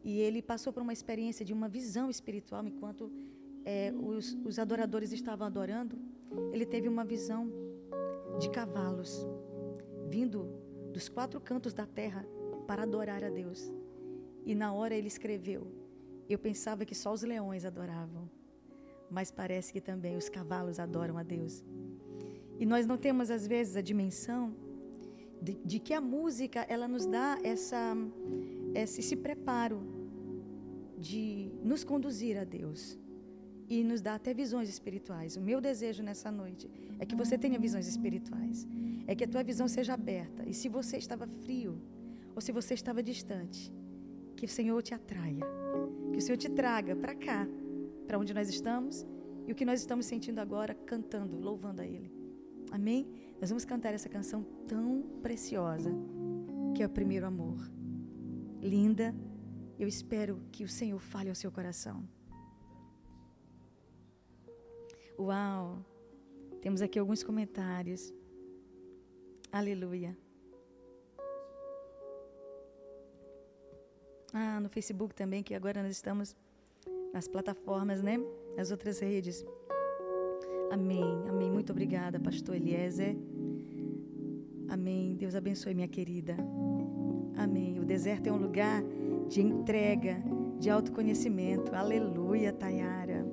E 0.04 0.20
ele 0.20 0.40
passou 0.40 0.72
por 0.72 0.82
uma 0.82 0.92
experiência 0.92 1.44
de 1.44 1.52
uma 1.52 1.68
visão 1.68 2.08
espiritual 2.08 2.64
enquanto 2.64 3.10
é, 3.64 3.92
os, 3.92 4.36
os 4.44 4.58
adoradores 4.58 5.10
estavam 5.12 5.46
adorando. 5.46 5.98
Ele 6.52 6.64
teve 6.64 6.88
uma 6.88 7.04
visão 7.04 7.50
de 8.38 8.48
cavalos 8.50 9.26
vindo 10.08 10.38
dos 10.92 11.08
quatro 11.08 11.40
cantos 11.40 11.74
da 11.74 11.84
terra 11.84 12.24
para 12.66 12.84
adorar 12.84 13.24
a 13.24 13.30
Deus. 13.30 13.72
E 14.46 14.54
na 14.54 14.72
hora 14.72 14.94
ele 14.94 15.08
escreveu: 15.08 15.66
Eu 16.28 16.38
pensava 16.38 16.84
que 16.84 16.94
só 16.94 17.12
os 17.12 17.22
leões 17.22 17.64
adoravam 17.64 18.30
mas 19.10 19.30
parece 19.30 19.72
que 19.72 19.80
também 19.80 20.16
os 20.16 20.28
cavalos 20.28 20.78
adoram 20.78 21.16
a 21.16 21.22
Deus. 21.22 21.64
E 22.58 22.66
nós 22.66 22.86
não 22.86 22.98
temos 22.98 23.30
às 23.30 23.46
vezes 23.46 23.76
a 23.76 23.80
dimensão 23.80 24.54
de, 25.40 25.54
de 25.64 25.78
que 25.78 25.94
a 25.94 26.00
música 26.00 26.66
ela 26.68 26.88
nos 26.88 27.06
dá 27.06 27.38
essa, 27.42 27.96
esse, 28.74 29.00
esse 29.00 29.16
preparo 29.16 29.80
de 30.98 31.50
nos 31.62 31.84
conduzir 31.84 32.36
a 32.38 32.44
Deus 32.44 32.98
e 33.68 33.84
nos 33.84 34.00
dá 34.00 34.14
até 34.14 34.32
visões 34.34 34.68
espirituais. 34.68 35.36
O 35.36 35.40
meu 35.40 35.60
desejo 35.60 36.02
nessa 36.02 36.30
noite 36.30 36.70
é 36.98 37.06
que 37.06 37.14
você 37.14 37.36
tenha 37.36 37.58
visões 37.58 37.86
espirituais, 37.86 38.66
é 39.06 39.14
que 39.14 39.24
a 39.24 39.28
tua 39.28 39.42
visão 39.42 39.68
seja 39.68 39.94
aberta. 39.94 40.42
E 40.48 40.54
se 40.54 40.68
você 40.68 40.96
estava 40.96 41.26
frio 41.26 41.80
ou 42.34 42.40
se 42.40 42.50
você 42.50 42.74
estava 42.74 43.02
distante, 43.02 43.72
que 44.36 44.46
o 44.46 44.48
Senhor 44.48 44.80
te 44.82 44.94
atraia, 44.94 45.44
que 46.12 46.18
o 46.18 46.20
Senhor 46.20 46.38
te 46.38 46.48
traga 46.48 46.96
para 46.96 47.14
cá 47.14 47.46
para 48.06 48.18
onde 48.18 48.32
nós 48.32 48.48
estamos 48.48 49.06
e 49.46 49.52
o 49.52 49.54
que 49.54 49.64
nós 49.64 49.80
estamos 49.80 50.06
sentindo 50.06 50.40
agora, 50.40 50.74
cantando, 50.74 51.38
louvando 51.38 51.82
a 51.82 51.86
Ele. 51.86 52.10
Amém? 52.70 53.06
Nós 53.40 53.50
vamos 53.50 53.64
cantar 53.64 53.94
essa 53.94 54.08
canção 54.08 54.42
tão 54.66 55.02
preciosa, 55.22 55.90
que 56.74 56.82
é 56.82 56.86
o 56.86 56.90
primeiro 56.90 57.26
amor. 57.26 57.58
Linda, 58.60 59.14
eu 59.78 59.86
espero 59.86 60.40
que 60.50 60.64
o 60.64 60.68
Senhor 60.68 61.00
fale 61.00 61.28
ao 61.28 61.34
seu 61.36 61.52
coração. 61.52 62.02
Uau! 65.18 65.84
Temos 66.60 66.82
aqui 66.82 66.98
alguns 66.98 67.22
comentários. 67.22 68.12
Aleluia. 69.52 70.16
Ah, 74.32 74.58
no 74.60 74.68
Facebook 74.68 75.14
também, 75.14 75.42
que 75.42 75.54
agora 75.54 75.82
nós 75.82 75.92
estamos 75.92 76.36
nas 77.12 77.28
plataformas, 77.28 78.02
né? 78.02 78.18
Nas 78.56 78.70
outras 78.72 78.98
redes. 78.98 79.44
Amém, 80.70 81.28
amém. 81.28 81.50
Muito 81.50 81.72
obrigada, 81.72 82.20
pastor 82.20 82.56
Eliezer. 82.56 83.16
Amém. 84.68 85.16
Deus 85.16 85.34
abençoe, 85.34 85.74
minha 85.74 85.88
querida. 85.88 86.36
Amém. 87.36 87.78
O 87.80 87.84
deserto 87.84 88.26
é 88.26 88.32
um 88.32 88.36
lugar 88.36 88.82
de 89.28 89.40
entrega, 89.40 90.22
de 90.58 90.68
autoconhecimento. 90.68 91.74
Aleluia, 91.74 92.52
Tayara. 92.52 93.26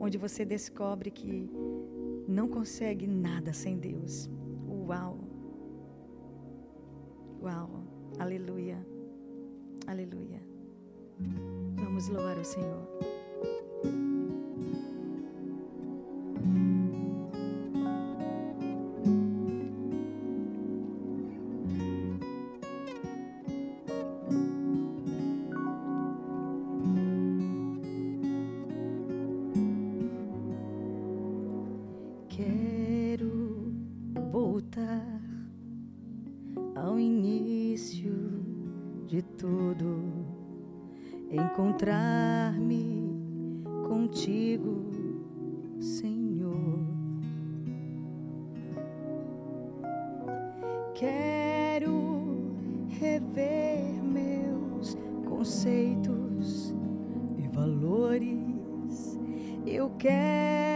Onde 0.00 0.16
você 0.16 0.44
descobre 0.44 1.10
que 1.10 1.48
não 2.26 2.48
consegue 2.48 3.06
nada 3.06 3.52
sem 3.52 3.78
Deus. 3.78 4.28
Uau. 4.68 5.18
Uau. 7.42 7.84
Aleluia. 8.18 8.78
Aleluia. 9.86 10.40
Vamos 11.76 12.08
louvar 12.08 12.38
o 12.38 12.44
Senhor. 12.44 13.11
encontrar-me 41.82 43.12
contigo, 43.88 44.86
Senhor. 45.80 46.78
Quero 50.94 52.54
rever 53.00 54.00
meus 54.00 54.96
conceitos 55.28 56.72
e 57.36 57.48
valores. 57.48 59.18
Eu 59.66 59.90
quero 59.98 60.71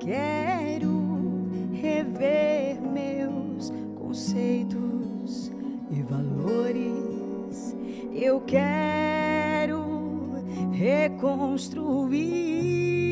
Quero 0.00 1.48
rever 1.72 2.80
meus 2.80 3.70
conceitos 3.98 5.52
e 5.90 6.02
valores. 6.02 7.76
Eu 8.12 8.40
quero 8.40 9.84
reconstruir. 10.72 13.09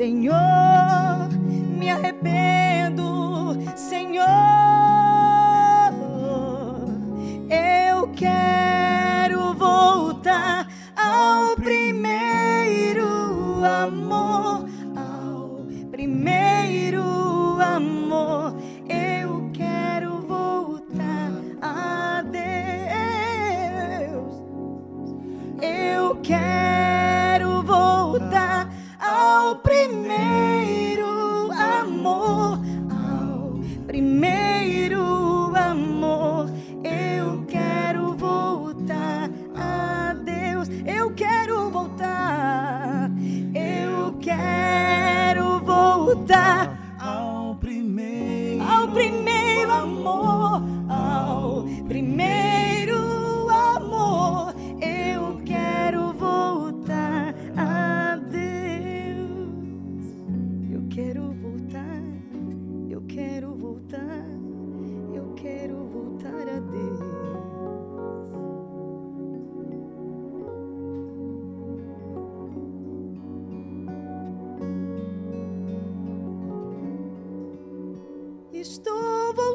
Senhor. 0.00 0.59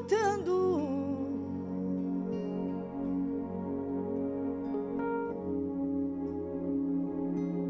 voltando. 0.05 0.85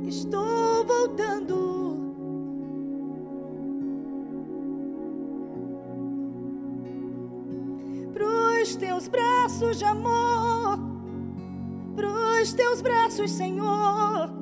Estou 0.07 0.85
voltando. 0.85 1.55
Pros 8.13 8.75
teus 8.75 9.07
braços 9.07 9.77
de 9.77 9.85
amor, 9.85 10.77
pros 11.95 12.53
teus 12.53 12.81
braços, 12.81 13.31
Senhor. 13.31 14.34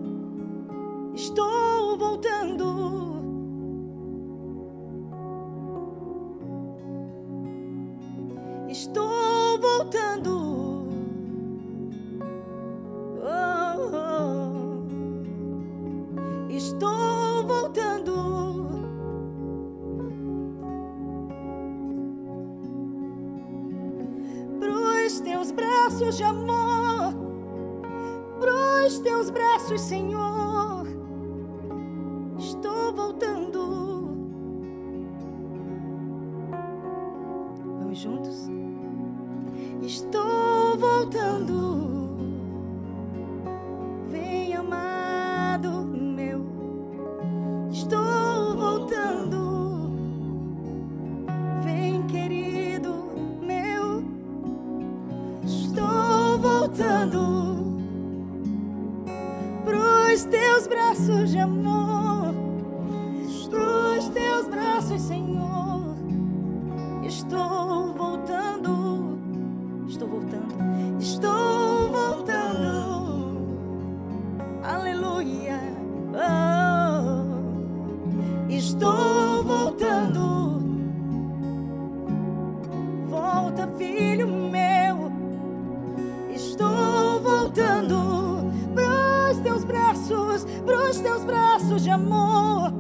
Braços, 90.34 90.46
pros 90.66 91.00
teus 91.00 91.24
braços 91.24 91.84
de 91.84 91.90
amor. 91.90 92.74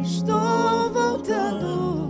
Estou 0.00 0.92
voltando. 0.92 2.05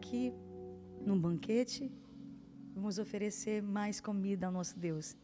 Aqui 0.00 0.32
num 1.04 1.20
banquete, 1.20 1.92
vamos 2.74 2.98
oferecer 2.98 3.62
mais 3.62 4.00
comida 4.00 4.46
ao 4.46 4.52
nosso 4.52 4.78
Deus. 4.78 5.14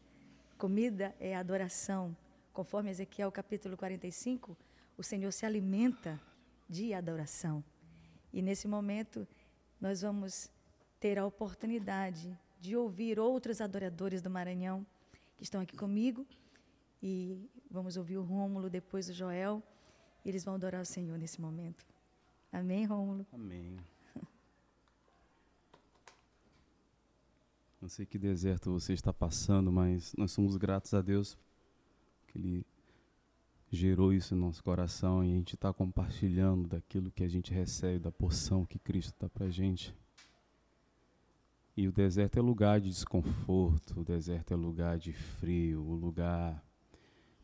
Comida 0.59 1.17
é 1.19 1.35
adoração. 1.35 2.15
Conforme 2.53 2.91
Ezequiel 2.91 3.33
capítulo 3.33 3.75
45, 3.75 4.55
o 4.99 5.03
Senhor 5.03 5.33
se 5.33 5.47
alimenta 5.47 6.21
de 6.69 6.93
adoração. 6.93 7.65
E 8.31 8.43
nesse 8.43 8.69
momento, 8.69 9.27
nós 9.81 10.03
vamos 10.03 10.51
ter 11.01 11.19
a 11.19 11.25
oportunidade 11.25 12.39
de 12.61 12.77
ouvir 12.77 13.19
outros 13.19 13.63
adoradores 13.63 14.21
do 14.21 14.29
Maranhão 14.29 14.87
que 15.39 15.45
estão 15.45 15.63
aqui 15.63 15.75
comigo. 15.75 16.27
E 17.03 17.49
vamos 17.71 17.97
ouvir 17.97 18.19
o 18.19 18.23
Rômulo, 18.23 18.69
depois 18.69 19.09
o 19.09 19.15
Joel. 19.15 19.63
E 20.23 20.29
eles 20.29 20.45
vão 20.45 20.55
adorar 20.55 20.83
o 20.83 20.87
Senhor 20.87 21.17
nesse 21.19 21.41
momento. 21.41 21.87
Amém, 22.53 22.85
Rômulo? 22.85 23.27
Amém. 23.33 23.79
Não 27.81 27.89
sei 27.89 28.07
que 28.07 28.19
deserto 28.19 28.73
você 28.73 28.95
está 28.95 29.13
passando, 29.13 29.71
mas 29.71 30.15
nós 30.17 30.33
somos 30.33 30.57
gratos 30.57 30.95
a 30.95 31.03
Deus 31.03 31.37
que 32.27 32.39
Ele 32.39 32.67
gerou 33.71 34.13
isso 34.13 34.35
em 34.35 34.39
nosso 34.39 34.63
coração 34.65 35.23
e 35.23 35.33
a 35.33 35.35
gente 35.35 35.55
está 35.55 35.73
compartilhando 35.73 36.69
daquilo 36.69 37.11
que 37.11 37.23
a 37.23 37.29
gente 37.29 37.53
recebe, 37.53 37.99
da 37.99 38.11
porção 38.11 38.65
que 38.65 38.79
Cristo 38.79 39.15
dá 39.21 39.29
para 39.29 39.47
a 39.47 39.51
gente. 39.51 39.95
E 41.77 41.87
o 41.87 41.93
deserto 41.93 42.39
é 42.39 42.43
lugar 42.43 42.81
de 42.81 42.89
desconforto, 42.89 44.01
o 44.01 44.05
deserto 44.05 44.55
é 44.55 44.57
lugar 44.57 44.99
de 44.99 45.13
frio, 45.13 45.83
o 45.83 45.95
lugar 45.95 46.65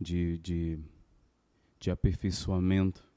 de, 0.00 0.38
de, 0.38 0.78
de 1.78 1.90
aperfeiçoamento 1.90 3.11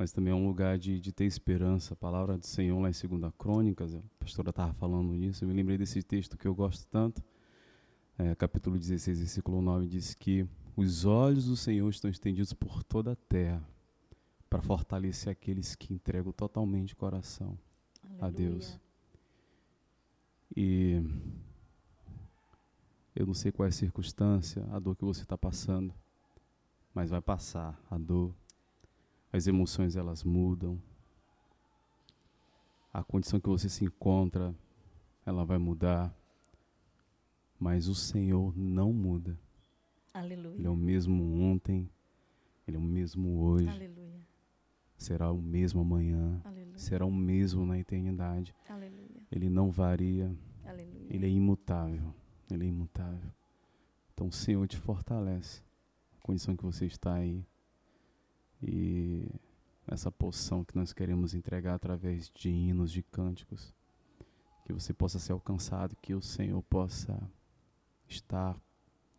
mas 0.00 0.12
também 0.12 0.32
é 0.32 0.34
um 0.34 0.46
lugar 0.46 0.78
de, 0.78 0.98
de 0.98 1.12
ter 1.12 1.26
esperança. 1.26 1.92
A 1.92 1.96
palavra 1.96 2.38
do 2.38 2.46
Senhor 2.46 2.80
lá 2.80 2.88
em 2.88 3.18
2 3.18 3.34
Crônicas, 3.36 3.94
a 3.94 4.00
pastora 4.18 4.48
estava 4.48 4.72
falando 4.72 5.12
nisso, 5.12 5.44
eu 5.44 5.48
me 5.48 5.52
lembrei 5.52 5.76
desse 5.76 6.02
texto 6.02 6.38
que 6.38 6.48
eu 6.48 6.54
gosto 6.54 6.86
tanto. 6.86 7.22
É, 8.16 8.34
capítulo 8.34 8.78
16, 8.78 9.18
versículo 9.18 9.60
9, 9.60 9.86
diz 9.86 10.14
que 10.14 10.48
os 10.74 11.04
olhos 11.04 11.44
do 11.44 11.54
Senhor 11.54 11.86
estão 11.90 12.10
estendidos 12.10 12.54
por 12.54 12.82
toda 12.82 13.12
a 13.12 13.14
terra 13.14 13.62
para 14.48 14.62
fortalecer 14.62 15.30
aqueles 15.30 15.74
que 15.74 15.92
entregam 15.92 16.32
totalmente 16.32 16.94
o 16.94 16.96
coração 16.96 17.58
a 18.18 18.30
Deus. 18.30 18.80
E 20.56 20.94
eu 23.14 23.26
não 23.26 23.34
sei 23.34 23.52
qual 23.52 23.66
é 23.66 23.68
a 23.68 23.72
circunstância, 23.72 24.66
a 24.72 24.78
dor 24.78 24.96
que 24.96 25.04
você 25.04 25.24
está 25.24 25.36
passando, 25.36 25.92
mas 26.94 27.10
vai 27.10 27.20
passar 27.20 27.78
a 27.90 27.98
dor, 27.98 28.34
as 29.32 29.46
emoções 29.46 29.96
elas 29.96 30.24
mudam. 30.24 30.80
A 32.92 33.04
condição 33.04 33.38
que 33.40 33.48
você 33.48 33.68
se 33.68 33.84
encontra, 33.84 34.54
ela 35.24 35.44
vai 35.44 35.58
mudar. 35.58 36.14
Mas 37.58 37.88
o 37.88 37.94
Senhor 37.94 38.56
não 38.56 38.92
muda. 38.92 39.38
Aleluia. 40.12 40.56
Ele 40.56 40.66
é 40.66 40.70
o 40.70 40.76
mesmo 40.76 41.40
ontem, 41.40 41.88
ele 42.66 42.76
é 42.76 42.80
o 42.80 42.82
mesmo 42.82 43.42
hoje, 43.42 43.68
Aleluia. 43.68 44.20
será 44.96 45.30
o 45.30 45.40
mesmo 45.40 45.80
amanhã, 45.82 46.40
Aleluia. 46.44 46.78
será 46.78 47.06
o 47.06 47.12
mesmo 47.12 47.64
na 47.64 47.78
eternidade. 47.78 48.52
Aleluia. 48.68 49.22
Ele 49.30 49.48
não 49.48 49.70
varia, 49.70 50.34
Aleluia. 50.64 51.06
ele 51.08 51.26
é 51.26 51.28
imutável. 51.28 52.12
Ele 52.50 52.64
é 52.64 52.68
imutável. 52.68 53.30
Então 54.12 54.26
o 54.26 54.32
Senhor 54.32 54.66
te 54.66 54.76
fortalece. 54.76 55.62
A 56.18 56.26
condição 56.26 56.56
que 56.56 56.64
você 56.64 56.86
está 56.86 57.14
aí. 57.14 57.46
E 58.62 59.26
essa 59.86 60.10
poção 60.10 60.64
que 60.64 60.76
nós 60.76 60.92
queremos 60.92 61.34
entregar 61.34 61.74
através 61.74 62.30
de 62.34 62.48
hinos, 62.50 62.92
de 62.92 63.02
cânticos. 63.02 63.74
Que 64.64 64.72
você 64.72 64.92
possa 64.92 65.18
ser 65.18 65.32
alcançado, 65.32 65.96
que 65.96 66.14
o 66.14 66.22
Senhor 66.22 66.62
possa 66.62 67.20
estar 68.08 68.56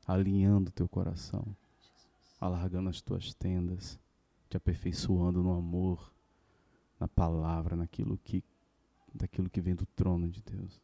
alinhando 0.08 0.70
o 0.70 0.74
teu 0.74 0.88
coração, 0.88 1.46
alargando 2.40 2.90
as 2.90 3.02
tuas 3.02 3.34
tendas, 3.34 4.00
te 4.50 4.58
aperfeiçoando 4.58 5.44
no 5.44 5.54
amor, 5.54 6.12
na 7.00 7.08
palavra, 7.08 7.76
naquilo 7.76 8.18
que 8.18 8.44
daquilo 9.14 9.50
que 9.50 9.60
vem 9.60 9.76
do 9.76 9.86
trono 9.86 10.30
de 10.30 10.42
Deus. 10.42 10.82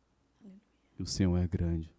E 1.00 1.02
o 1.02 1.06
Senhor 1.06 1.38
é 1.38 1.48
grande. 1.48 1.90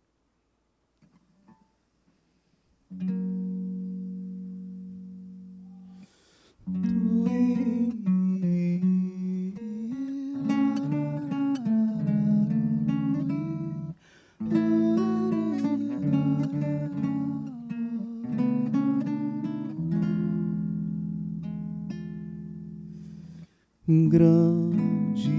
Grande 23.90 25.32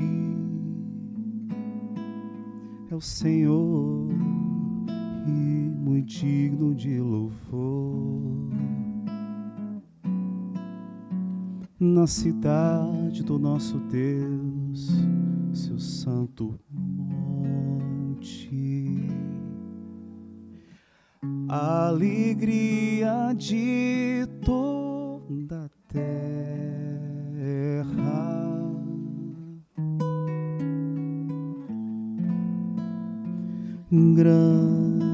é 2.89 2.95
o 2.95 2.99
Senhor 2.99 4.07
e 5.27 5.29
muito 5.29 6.07
digno 6.07 6.73
de 6.73 6.99
louvor. 6.99 8.58
Na 11.81 12.05
cidade 12.05 13.23
do 13.23 13.39
nosso 13.39 13.77
Deus, 13.79 14.89
seu 15.53 15.79
santo 15.79 16.59
monte. 16.69 18.49
alegria 21.49 23.33
de 23.33 24.27
toda 24.45 25.65
a 25.65 25.69
terra. 25.87 26.09
Grande 33.89 35.09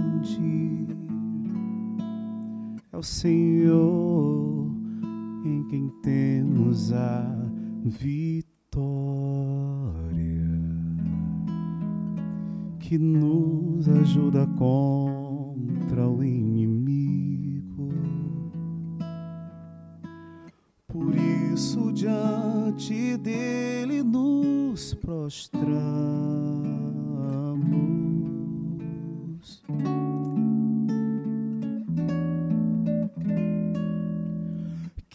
é 2.91 2.97
o 2.97 3.03
Senhor 3.03 4.04
quem 5.69 5.89
temos 6.01 6.93
a 6.93 7.25
vitória 7.83 8.55
que 12.79 12.97
nos 12.99 13.89
ajuda 13.89 14.45
contra 14.57 16.07
o 16.07 16.23
inimigo. 16.23 17.89
Por 20.87 21.15
isso, 21.15 21.91
diante 21.91 23.17
dele 23.17 24.03
nos 24.03 24.93
prostramos. 24.93 25.54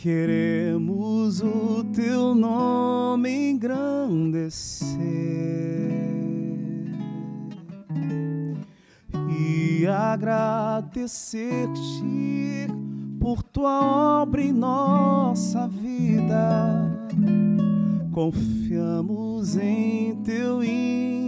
Queremos 0.03 1.42
o 1.42 1.84
teu 1.92 2.34
nome 2.34 3.51
engrandecer 3.51 4.96
e 9.28 9.86
agradecer-te 9.86 11.46
por 13.20 13.42
tua 13.42 14.22
obra 14.22 14.40
em 14.40 14.53
nossa 14.53 15.68
vida. 15.68 16.98
Confiamos 18.11 19.55
em 19.59 20.14
teu 20.22 20.64
infinito 20.64 21.20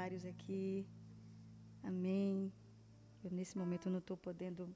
comentários 0.00 0.24
aqui. 0.24 0.86
Amém. 1.82 2.50
Eu, 3.22 3.30
nesse 3.30 3.58
momento, 3.58 3.90
não 3.90 3.98
estou 3.98 4.16
podendo 4.16 4.74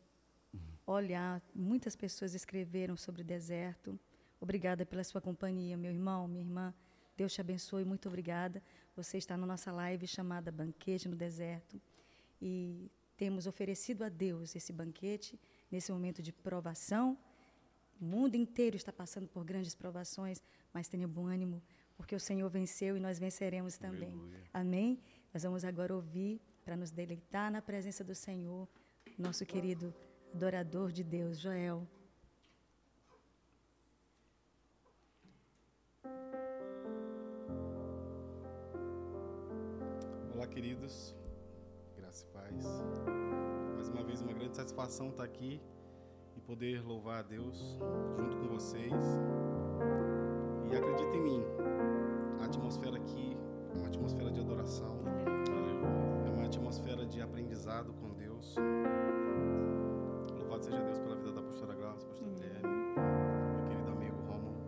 olhar. 0.87 1.43
Muitas 1.55 1.97
pessoas 1.97 2.35
escreveram 2.35 2.95
sobre 2.97 3.23
o 3.23 3.25
deserto. 3.25 3.99
Obrigada 4.39 4.85
pela 4.85 5.03
sua 5.03 5.23
companhia, 5.23 5.77
meu 5.79 5.91
irmão, 5.91 6.29
minha 6.29 6.45
irmã. 6.45 6.75
Deus 7.17 7.33
te 7.33 7.41
abençoe. 7.41 7.85
Muito 7.87 8.07
obrigada. 8.07 8.63
Você 8.95 9.17
está 9.17 9.35
na 9.37 9.47
nossa 9.47 9.73
live 9.73 10.07
chamada 10.07 10.53
Banquete 10.53 11.09
no 11.09 11.17
Deserto. 11.17 11.81
E 12.41 12.91
temos 13.17 13.47
oferecido 13.47 14.05
a 14.05 14.11
Deus 14.11 14.55
esse 14.55 14.73
banquete 14.75 15.41
nesse 15.71 15.91
momento 15.91 16.23
de 16.23 16.33
provação. 16.33 17.17
O 17.99 18.05
mundo 18.05 18.35
inteiro 18.35 18.77
está 18.77 18.93
passando 18.93 19.27
por 19.29 19.43
grandes 19.43 19.75
provações, 19.75 20.43
mas 20.73 20.87
tenha 20.89 21.09
bom 21.09 21.27
ânimo, 21.27 21.63
porque 21.97 22.15
o 22.15 22.21
Senhor 22.21 22.51
venceu 22.51 22.97
e 22.97 23.01
nós 23.01 23.19
venceremos 23.19 23.79
também. 23.79 24.11
Aleluia. 24.11 24.43
Amém? 24.53 25.01
Nós 25.35 25.43
vamos 25.43 25.65
agora 25.65 25.93
ouvir, 25.93 26.41
para 26.65 26.77
nos 26.77 26.93
deleitar 26.93 27.51
na 27.51 27.61
presença 27.61 28.05
do 28.05 28.15
Senhor, 28.15 28.69
nosso 29.19 29.45
querido 29.45 29.93
adorador 30.33 30.93
de 30.93 31.03
Deus, 31.03 31.41
Joel. 31.41 31.85
Olá, 40.33 40.47
queridos. 40.47 41.17
Graça 41.97 42.25
e 42.25 42.29
paz. 42.29 42.65
Mais 43.75 43.89
uma 43.89 44.05
vez, 44.05 44.23
uma 44.23 44.33
grande 44.33 44.55
satisfação 44.55 45.09
estar 45.09 45.25
aqui 45.25 45.61
e 46.37 46.41
poder 46.43 46.81
louvar 46.81 47.19
a 47.19 47.23
Deus 47.23 47.77
junto 48.17 48.37
com 48.37 48.47
vocês. 48.47 48.93
E 50.71 50.77
acredita 50.77 51.17
em 51.17 51.23
mim, 51.23 51.43
a 52.41 52.45
atmosfera 52.45 52.97
aqui 52.97 53.34
é 53.75 53.79
uma 53.79 53.89
atmosfera 53.89 54.31
de 54.31 54.41
adoração, 54.41 54.99
é 56.27 56.31
uma 56.31 56.47
atmosfera 56.47 57.05
de 57.07 57.21
aprendizado 57.21 57.93
com 57.95 58.13
Deus. 58.15 58.55
Louvado 60.39 60.65
seja 60.65 60.81
Deus 60.83 60.99
pela 61.01 61.17
vida 61.17 61.33
da 61.33 61.43
pastora 61.43 61.75
Glaucia, 61.75 62.09
pastor 62.09 62.29
Télio, 62.35 62.63
meu 62.63 63.69
querido 63.69 63.91
amigo 63.91 64.17
Romulo. 64.29 64.63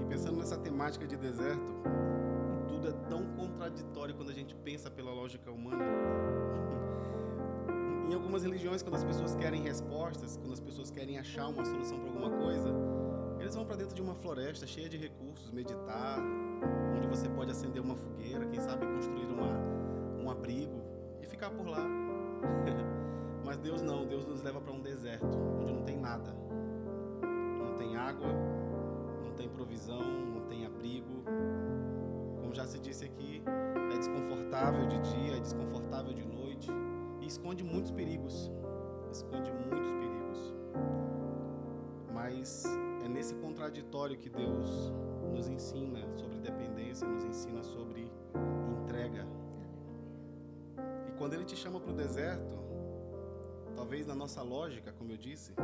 E 0.00 0.04
pensando 0.06 0.38
nessa 0.38 0.58
temática 0.58 1.06
de 1.06 1.16
deserto, 1.16 1.74
tudo 2.68 2.88
é 2.88 2.92
tão 3.08 3.24
contraditório 3.36 4.14
quando 4.14 4.30
a 4.30 4.34
gente 4.34 4.54
pensa 4.56 4.90
pela 4.90 5.12
lógica 5.12 5.50
humana. 5.50 5.84
Em 8.08 8.14
algumas 8.14 8.42
religiões, 8.42 8.82
quando 8.82 8.94
as 8.94 9.04
pessoas 9.04 9.34
querem 9.34 9.62
respostas, 9.62 10.38
quando 10.38 10.54
as 10.54 10.60
pessoas 10.60 10.90
querem 10.90 11.18
achar 11.18 11.46
uma 11.46 11.62
solução 11.62 11.98
para 11.98 12.08
alguma 12.08 12.30
coisa, 12.30 12.72
eles 13.48 13.56
vão 13.56 13.64
para 13.64 13.76
dentro 13.76 13.94
de 13.94 14.02
uma 14.02 14.14
floresta 14.14 14.66
cheia 14.66 14.90
de 14.90 14.98
recursos, 14.98 15.50
meditar, 15.50 16.18
onde 16.94 17.06
você 17.06 17.30
pode 17.30 17.50
acender 17.50 17.80
uma 17.80 17.96
fogueira, 17.96 18.44
quem 18.44 18.60
sabe 18.60 18.84
construir 18.84 19.24
uma, 19.24 19.58
um 20.22 20.30
abrigo 20.30 20.82
e 21.22 21.26
ficar 21.26 21.48
por 21.52 21.66
lá. 21.66 21.80
Mas 23.42 23.56
Deus 23.56 23.80
não, 23.80 24.06
Deus 24.06 24.26
nos 24.26 24.42
leva 24.42 24.60
para 24.60 24.70
um 24.70 24.82
deserto, 24.82 25.26
onde 25.62 25.72
não 25.72 25.82
tem 25.82 25.96
nada. 25.96 26.30
Não 27.22 27.74
tem 27.78 27.96
água, 27.96 28.28
não 29.24 29.32
tem 29.32 29.48
provisão, 29.48 30.02
não 30.02 30.42
tem 30.42 30.66
abrigo. 30.66 31.24
Como 32.42 32.54
já 32.54 32.66
se 32.66 32.78
disse 32.78 33.06
aqui, 33.06 33.42
é 33.94 33.96
desconfortável 33.96 34.86
de 34.88 34.98
dia, 34.98 35.38
é 35.38 35.40
desconfortável 35.40 36.12
de 36.12 36.26
noite 36.26 36.70
e 37.22 37.26
esconde 37.26 37.64
muitos 37.64 37.90
perigos. 37.92 38.50
Esconde 39.10 39.50
muitos 39.52 39.94
perigos. 39.94 40.54
Mas 42.12 42.64
é 43.08 43.10
nesse 43.10 43.34
contraditório 43.36 44.16
que 44.18 44.28
Deus 44.28 44.92
nos 45.32 45.48
ensina 45.48 46.00
sobre 46.14 46.38
dependência, 46.38 47.08
nos 47.08 47.24
ensina 47.24 47.62
sobre 47.62 48.12
entrega. 48.82 49.26
E 51.08 51.12
quando 51.12 51.32
Ele 51.34 51.44
te 51.44 51.56
chama 51.56 51.80
para 51.80 51.90
o 51.90 51.94
deserto, 51.94 52.58
talvez 53.74 54.06
na 54.06 54.14
nossa 54.14 54.42
lógica, 54.42 54.92
como 54.92 55.12
eu 55.12 55.16
disse, 55.16 55.54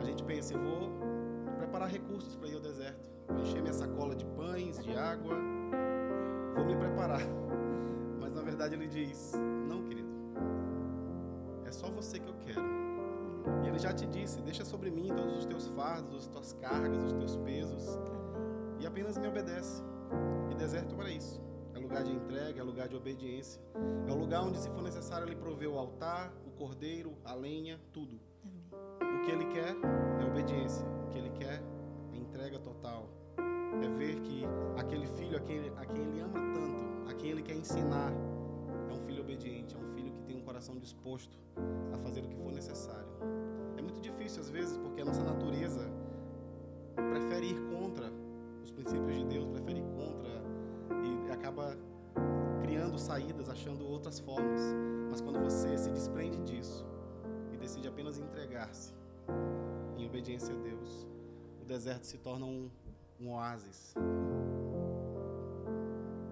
a 0.00 0.04
gente 0.04 0.24
pensa, 0.24 0.54
eu 0.54 0.60
vou 0.60 0.90
preparar 1.56 1.88
recursos 1.88 2.34
para 2.34 2.48
ir 2.48 2.54
ao 2.54 2.60
deserto. 2.60 3.08
Vou 3.28 3.38
encher 3.38 3.62
minha 3.62 3.72
sacola 3.72 4.16
de 4.16 4.24
pães, 4.24 4.82
de 4.82 4.96
água, 4.96 5.36
vou 6.56 6.64
me 6.64 6.76
preparar. 6.76 7.22
Mas 8.20 8.34
na 8.34 8.42
verdade 8.42 8.74
ele 8.74 8.88
diz: 8.88 9.32
Não, 9.68 9.84
querido, 9.84 10.08
é 11.64 11.70
só 11.70 11.88
você 11.88 12.18
que 12.18 12.28
eu 12.28 12.34
já 13.80 13.92
te 13.94 14.06
disse: 14.06 14.40
Deixa 14.42 14.64
sobre 14.64 14.90
mim 14.90 15.08
todos 15.08 15.38
os 15.38 15.46
teus 15.46 15.68
fardos, 15.68 16.14
as 16.14 16.26
tuas 16.26 16.52
cargas, 16.54 17.02
os 17.06 17.12
teus 17.14 17.36
pesos, 17.38 17.98
e 18.78 18.86
apenas 18.86 19.16
me 19.16 19.26
obedece. 19.26 19.82
E 20.50 20.54
deserto 20.54 20.94
para 20.94 21.10
isso. 21.10 21.40
É 21.74 21.78
lugar 21.78 22.04
de 22.04 22.12
entrega, 22.12 22.60
é 22.60 22.62
lugar 22.62 22.88
de 22.88 22.96
obediência. 22.96 23.60
É 24.06 24.12
o 24.12 24.16
lugar 24.16 24.42
onde, 24.42 24.58
se 24.58 24.68
for 24.70 24.82
necessário, 24.82 25.26
ele 25.26 25.36
provê 25.36 25.66
o 25.66 25.78
altar, 25.78 26.32
o 26.46 26.50
cordeiro, 26.50 27.16
a 27.24 27.32
lenha, 27.32 27.80
tudo. 27.92 28.20
O 28.74 29.24
que 29.24 29.30
ele 29.30 29.46
quer 29.46 29.74
é 30.20 30.24
obediência. 30.24 30.86
O 31.06 31.08
que 31.08 31.18
ele 31.18 31.30
quer 31.30 31.62
é 32.12 32.16
entrega 32.16 32.58
total. 32.58 33.08
É 33.82 33.88
ver 33.96 34.20
que 34.20 34.44
aquele 34.76 35.06
filho 35.06 35.36
a 35.36 35.40
quem, 35.40 35.68
a 35.76 35.86
quem 35.86 36.02
ele 36.02 36.20
ama 36.20 36.40
tanto, 36.52 37.10
a 37.10 37.14
quem 37.14 37.30
ele 37.30 37.42
quer 37.42 37.54
ensinar, 37.54 38.12
é 38.90 38.92
um 38.92 39.00
filho 39.00 39.22
obediente, 39.22 39.74
é 39.74 39.78
um 39.78 39.94
filho 39.94 40.12
que 40.12 40.22
tem 40.24 40.36
um 40.36 40.42
coração 40.42 40.76
disposto 40.76 41.38
a 41.94 41.98
fazer 41.98 42.20
o 42.20 42.28
que 42.28 42.36
for 42.36 42.52
necessário. 42.52 43.08
Difícil 44.30 44.42
às 44.42 44.50
vezes, 44.50 44.76
porque 44.78 45.02
a 45.02 45.04
nossa 45.04 45.24
natureza 45.24 45.80
prefere 46.94 47.46
ir 47.46 47.60
contra 47.68 48.12
os 48.62 48.70
princípios 48.70 49.16
de 49.16 49.24
Deus, 49.24 49.48
prefere 49.48 49.80
ir 49.80 49.86
contra 49.96 50.30
e 51.02 51.32
acaba 51.32 51.76
criando 52.62 52.96
saídas, 52.96 53.48
achando 53.48 53.84
outras 53.84 54.20
formas. 54.20 54.60
Mas 55.10 55.20
quando 55.20 55.40
você 55.40 55.76
se 55.76 55.90
desprende 55.90 56.38
disso 56.42 56.86
e 57.52 57.56
decide 57.56 57.88
apenas 57.88 58.20
entregar-se 58.20 58.94
em 59.98 60.06
obediência 60.06 60.54
a 60.54 60.58
Deus, 60.58 61.08
o 61.60 61.64
deserto 61.64 62.06
se 62.06 62.16
torna 62.18 62.46
um, 62.46 62.70
um 63.20 63.32
oásis. 63.32 63.94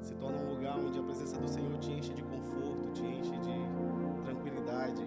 Se 0.03 0.15
torna 0.15 0.39
um 0.39 0.55
lugar 0.55 0.79
onde 0.79 1.01
a 1.01 1.03
presença 1.03 1.37
do 1.37 1.49
Senhor 1.49 1.77
te 1.79 1.91
enche 1.91 2.15
de 2.15 2.23
conforto, 2.23 2.93
te 2.93 3.03
enche 3.05 3.37
de 3.39 4.23
tranquilidade. 4.23 5.03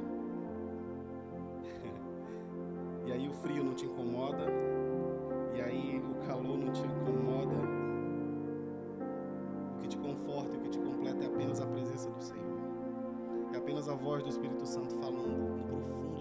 E 3.12 3.14
aí 3.14 3.28
o 3.28 3.34
frio 3.34 3.62
não 3.62 3.74
te 3.74 3.86
incomoda, 3.86 4.46
e 5.54 5.62
aí 5.62 6.00
o 6.00 6.26
calor 6.26 6.58
não 6.58 6.72
te 6.72 6.82
incomoda. 6.82 7.58
O 9.76 9.82
que 9.82 9.90
te 9.90 9.98
conforta 9.98 10.56
e 10.56 10.58
o 10.58 10.62
que 10.62 10.70
te 10.70 10.80
completa 10.80 11.22
é 11.26 11.28
apenas 11.28 11.60
a 11.60 11.66
presença 11.66 12.10
do 12.10 12.24
Senhor. 12.24 12.42
É 13.54 13.58
apenas 13.58 13.90
a 13.90 13.96
voz 13.96 14.24
do 14.24 14.30
Espírito 14.30 14.66
Santo 14.66 14.96
falando 14.96 15.28
no 15.28 15.64
profundo 15.66 16.21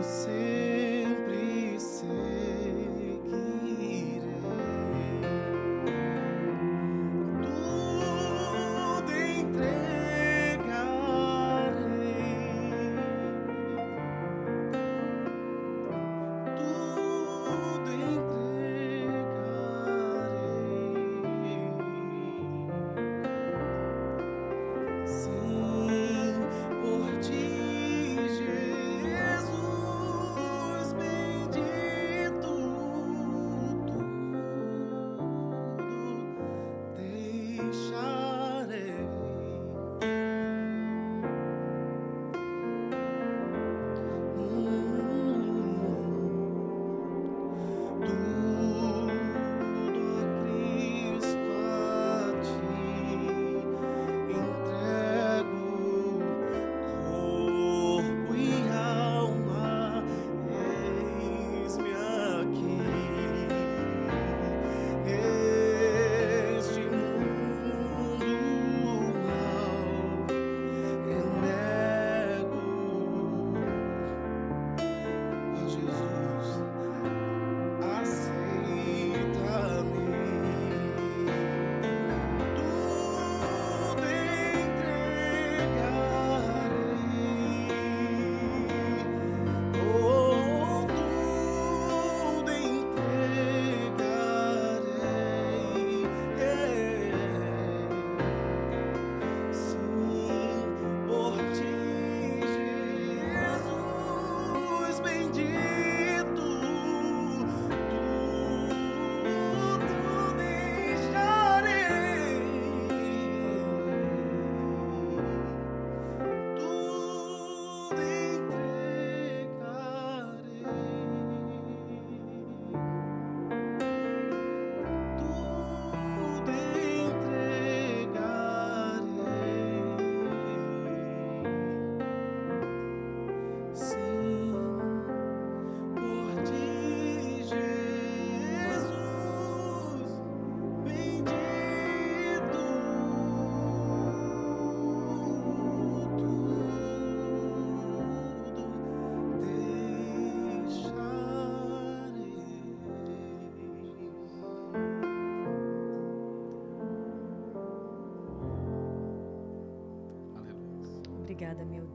eu 0.00 0.39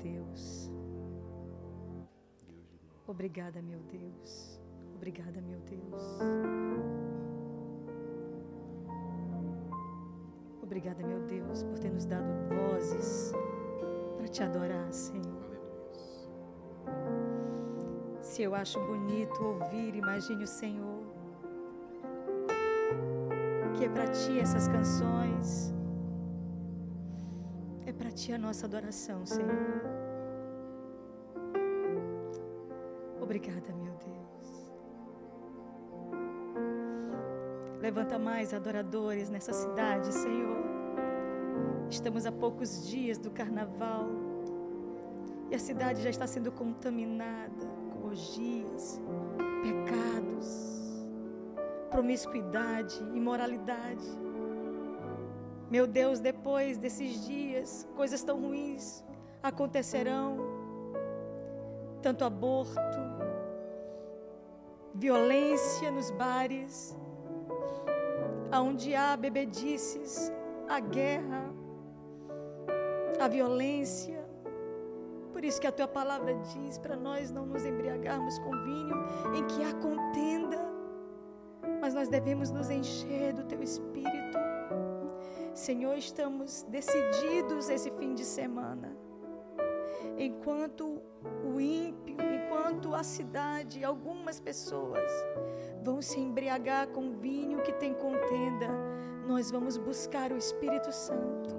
Deus. 0.06 0.72
Obrigada, 3.08 3.62
meu 3.62 3.80
Deus. 3.97 4.62
Obrigada, 4.95 5.41
meu 5.41 5.60
Deus. 5.62 6.03
Obrigada, 10.62 11.01
meu 11.06 11.22
Deus, 11.22 11.64
por 11.64 11.80
ter 11.80 11.91
nos 11.91 12.06
dado 12.06 12.32
vozes 12.53 13.34
para 14.18 14.28
te 14.28 14.43
adorar, 14.43 14.91
Senhor. 14.91 15.45
Se 18.22 18.43
eu 18.43 18.53
acho 18.53 18.80
bonito 18.80 19.43
ouvir, 19.43 19.95
imagine 19.95 20.43
o 20.43 20.47
Senhor. 20.47 21.03
Que 23.76 23.86
é 23.86 23.89
para 23.89 24.08
ti 24.08 24.39
essas 24.39 24.68
canções. 24.68 25.74
É 27.86 27.93
para 27.93 28.12
ti 28.12 28.34
a 28.34 28.38
nossa 28.38 28.66
adoração, 28.66 29.26
Senhor. 29.26 29.95
Obrigada, 33.36 33.74
meu 33.74 33.94
Deus. 33.96 34.72
Levanta 37.82 38.18
mais 38.18 38.54
adoradores 38.54 39.30
nessa 39.30 39.52
cidade, 39.52 40.14
Senhor. 40.14 40.64
Estamos 41.90 42.26
a 42.26 42.32
poucos 42.32 42.88
dias 42.88 43.18
do 43.18 43.30
carnaval 43.30 44.08
e 45.52 45.56
a 45.56 45.60
cidade 45.60 46.02
já 46.02 46.10
está 46.10 46.26
sendo 46.26 46.50
contaminada 46.50 47.68
com 47.92 48.08
orgias, 48.08 49.02
pecados, 49.62 51.06
promiscuidade, 51.92 52.98
imoralidade. 53.14 54.18
Meu 55.70 55.86
Deus, 55.86 56.22
depois 56.22 56.78
desses 56.78 57.26
dias, 57.28 57.86
coisas 57.98 58.24
tão 58.24 58.40
ruins 58.40 59.04
acontecerão 59.44 60.38
tanto 62.02 62.24
aborto, 62.24 63.05
violência 64.96 65.91
nos 65.91 66.10
bares, 66.12 66.98
aonde 68.52 68.96
há 68.96 69.16
bebedices, 69.18 70.32
a 70.68 70.80
guerra, 70.80 71.54
a 73.20 73.28
violência. 73.28 74.24
Por 75.34 75.43
isso 75.43 75.60
que 75.60 75.68
a 75.68 75.72
tua 75.72 75.88
palavra 75.88 76.34
diz 76.54 76.78
para 76.78 76.96
nós 76.96 77.30
não 77.30 77.46
nos 77.46 77.66
embriagarmos 77.66 78.39
com 78.39 78.52
vinho 78.64 78.96
em 79.36 79.46
que 79.48 79.64
há 79.64 79.74
contenda, 79.74 80.66
mas 81.82 81.93
nós 81.93 82.08
devemos 82.08 82.50
nos 82.50 82.70
encher 82.70 83.34
do 83.34 83.43
teu 83.43 83.62
espírito. 83.62 84.38
Senhor, 85.54 85.98
estamos 85.98 86.64
decididos 86.64 87.70
esse 87.70 87.91
fim 87.91 88.14
de 88.14 88.24
semana 88.24 88.96
enquanto 90.18 91.02
o 91.44 91.60
ímpio, 91.60 92.18
enquanto 92.22 92.94
a 92.94 93.04
cidade, 93.04 93.84
algumas 93.84 94.40
pessoas 94.40 95.12
vão 95.82 96.02
se 96.02 96.20
embriagar 96.20 96.88
com 96.88 97.12
vinho 97.12 97.62
que 97.62 97.74
tem 97.74 97.94
contenda, 97.94 98.68
nós 99.28 99.52
vamos 99.52 99.78
buscar 99.78 100.32
o 100.32 100.38
Espírito 100.38 100.92
Santo. 100.92 101.56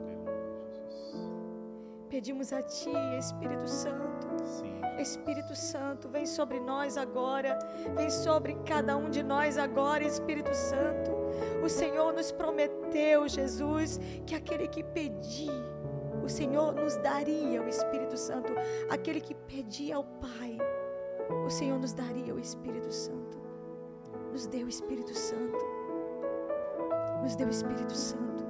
Pedimos 2.09 2.53
a 2.53 2.62
Ti, 2.62 2.91
Espírito 3.19 3.69
Santo. 3.69 4.27
Espírito 4.99 5.55
Santo, 5.55 6.09
vem 6.09 6.25
sobre 6.25 6.59
nós 6.59 6.97
agora, 6.97 7.59
vem 7.95 8.09
sobre 8.09 8.55
cada 8.64 8.97
um 8.97 9.11
de 9.11 9.23
nós 9.23 9.59
agora, 9.59 10.03
Espírito 10.03 10.55
Santo. 10.55 11.12
O 11.62 11.69
Senhor 11.69 12.12
nos 12.12 12.33
prometeu, 12.33 13.29
Jesus, 13.29 14.01
que 14.27 14.35
aquele 14.35 14.67
que 14.69 14.83
pedir, 14.83 15.53
o 16.27 16.29
Senhor 16.29 16.74
nos 16.74 16.97
daria 16.97 17.62
o 17.62 17.68
Espírito 17.68 18.16
Santo. 18.16 18.53
Aquele 18.91 19.20
que 19.20 19.35
pedia 19.35 19.95
ao 19.97 20.05
Pai, 20.05 20.59
o 21.47 21.49
Senhor 21.49 21.79
nos 21.79 21.93
daria 21.93 22.35
o 22.35 22.39
Espírito 22.39 22.93
Santo. 22.93 23.39
Nos 24.33 24.47
deu 24.47 24.66
o 24.66 24.68
Espírito 24.68 25.14
Santo. 25.14 25.64
Nos 27.22 27.37
deu 27.37 27.47
o 27.47 27.51
Espírito 27.51 27.95
Santo. 27.95 28.45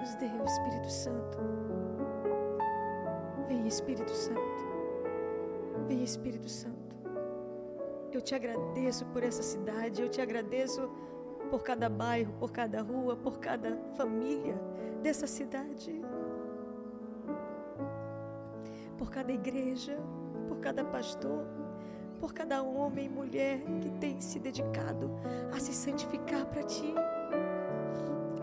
Nos 0.00 0.14
deu 0.16 0.40
o 0.40 0.44
Espírito 0.44 0.90
Santo. 0.90 1.38
Vem 3.46 3.66
Espírito 3.68 4.10
Santo. 4.10 4.60
Vem 5.86 6.02
Espírito 6.02 6.48
Santo. 6.48 6.96
Eu 8.12 8.20
te 8.20 8.34
agradeço 8.34 9.06
por 9.06 9.22
essa 9.22 9.42
cidade. 9.42 10.02
Eu 10.02 10.08
te 10.08 10.20
agradeço 10.20 10.90
por 11.50 11.62
cada 11.62 11.88
bairro, 11.88 12.32
por 12.34 12.52
cada 12.52 12.80
rua, 12.80 13.16
por 13.16 13.38
cada 13.38 13.76
família 13.96 14.54
dessa 15.02 15.26
cidade, 15.26 16.00
por 18.96 19.10
cada 19.10 19.32
igreja, 19.32 19.98
por 20.48 20.58
cada 20.60 20.84
pastor, 20.84 21.44
por 22.20 22.32
cada 22.32 22.62
homem 22.62 23.06
e 23.06 23.08
mulher 23.08 23.62
que 23.80 23.90
tem 23.92 24.20
se 24.20 24.38
dedicado 24.38 25.10
a 25.54 25.58
se 25.58 25.72
santificar 25.72 26.46
para 26.46 26.62
ti. 26.62 26.94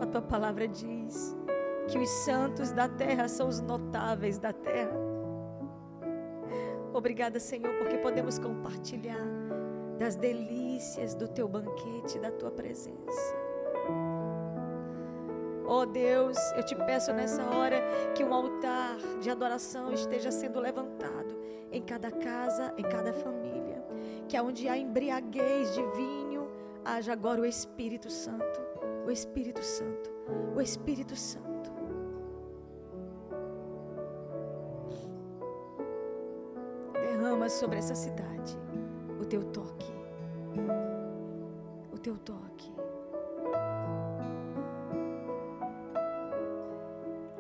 A 0.02 0.06
tua 0.06 0.22
palavra 0.22 0.68
diz 0.68 1.36
que 1.88 1.98
os 1.98 2.10
santos 2.26 2.72
da 2.72 2.90
terra 2.90 3.28
são 3.28 3.48
os 3.48 3.62
notáveis 3.62 4.38
da 4.38 4.52
terra. 4.52 4.98
Obrigada, 6.94 7.40
Senhor, 7.40 7.74
porque 7.78 7.98
podemos 8.00 8.40
compartilhar 8.40 9.37
das 9.98 10.16
delícias 10.16 11.16
do 11.16 11.28
teu 11.28 11.48
banquete, 11.48 12.20
da 12.20 12.32
tua 12.32 12.52
presença. 12.52 13.36
Oh 15.66 15.86
Deus, 15.86 16.38
eu 16.56 16.64
te 16.64 16.76
peço 16.76 17.12
nessa 17.12 17.44
hora 17.44 17.82
que 18.16 18.24
um 18.24 18.34
altar 18.34 18.98
de 19.20 19.30
adoração 19.30 19.92
esteja 19.92 20.32
sendo 20.32 20.62
levantado 20.62 21.36
em 21.72 21.82
cada 21.82 22.10
casa, 22.10 22.74
em 22.78 22.84
cada 22.84 23.12
família. 23.12 23.84
Que 24.30 24.38
aonde 24.38 24.70
há 24.70 24.78
embriaguez 24.78 25.74
de 25.74 25.84
vinho, 25.98 26.50
haja 26.86 27.12
agora 27.12 27.42
o 27.42 27.46
Espírito 27.46 28.10
Santo. 28.10 28.62
O 29.06 29.12
Espírito 29.12 29.62
Santo. 29.62 30.10
O 30.56 30.62
Espírito 30.62 31.16
Santo. 31.16 31.48
Derrama 36.94 37.50
sobre 37.50 37.78
essa 37.78 37.96
cidade 37.96 38.37
teu 39.28 39.44
toque. 39.52 39.92
O 41.94 41.98
teu 41.98 42.18
toque. 42.18 42.72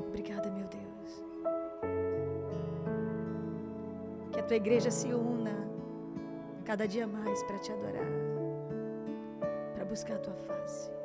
Obrigada, 0.07 0.49
meu 0.51 0.67
Deus. 0.67 1.23
Que 4.31 4.39
a 4.39 4.43
tua 4.43 4.57
igreja 4.57 4.91
se 4.91 5.13
una 5.13 5.67
cada 6.65 6.85
dia 6.85 7.07
mais 7.07 7.41
para 7.43 7.57
te 7.59 7.71
adorar, 7.71 8.11
para 9.73 9.85
buscar 9.85 10.15
a 10.15 10.19
tua 10.19 10.35
face. 10.35 10.97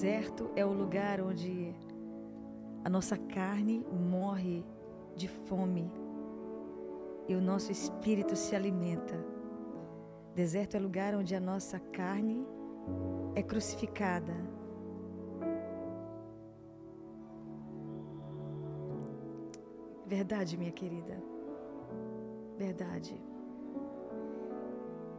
Deserto 0.00 0.50
é 0.56 0.64
o 0.64 0.72
lugar 0.72 1.20
onde 1.20 1.74
a 2.82 2.88
nossa 2.88 3.18
carne 3.18 3.84
morre 3.92 4.64
de 5.14 5.28
fome 5.28 5.92
e 7.28 7.34
o 7.34 7.40
nosso 7.42 7.70
espírito 7.70 8.34
se 8.34 8.56
alimenta. 8.56 9.22
Deserto 10.34 10.74
é 10.74 10.80
lugar 10.80 11.14
onde 11.14 11.34
a 11.34 11.38
nossa 11.38 11.78
carne 11.78 12.46
é 13.34 13.42
crucificada. 13.42 14.32
Verdade, 20.06 20.56
minha 20.56 20.72
querida. 20.72 21.22
Verdade. 22.56 23.22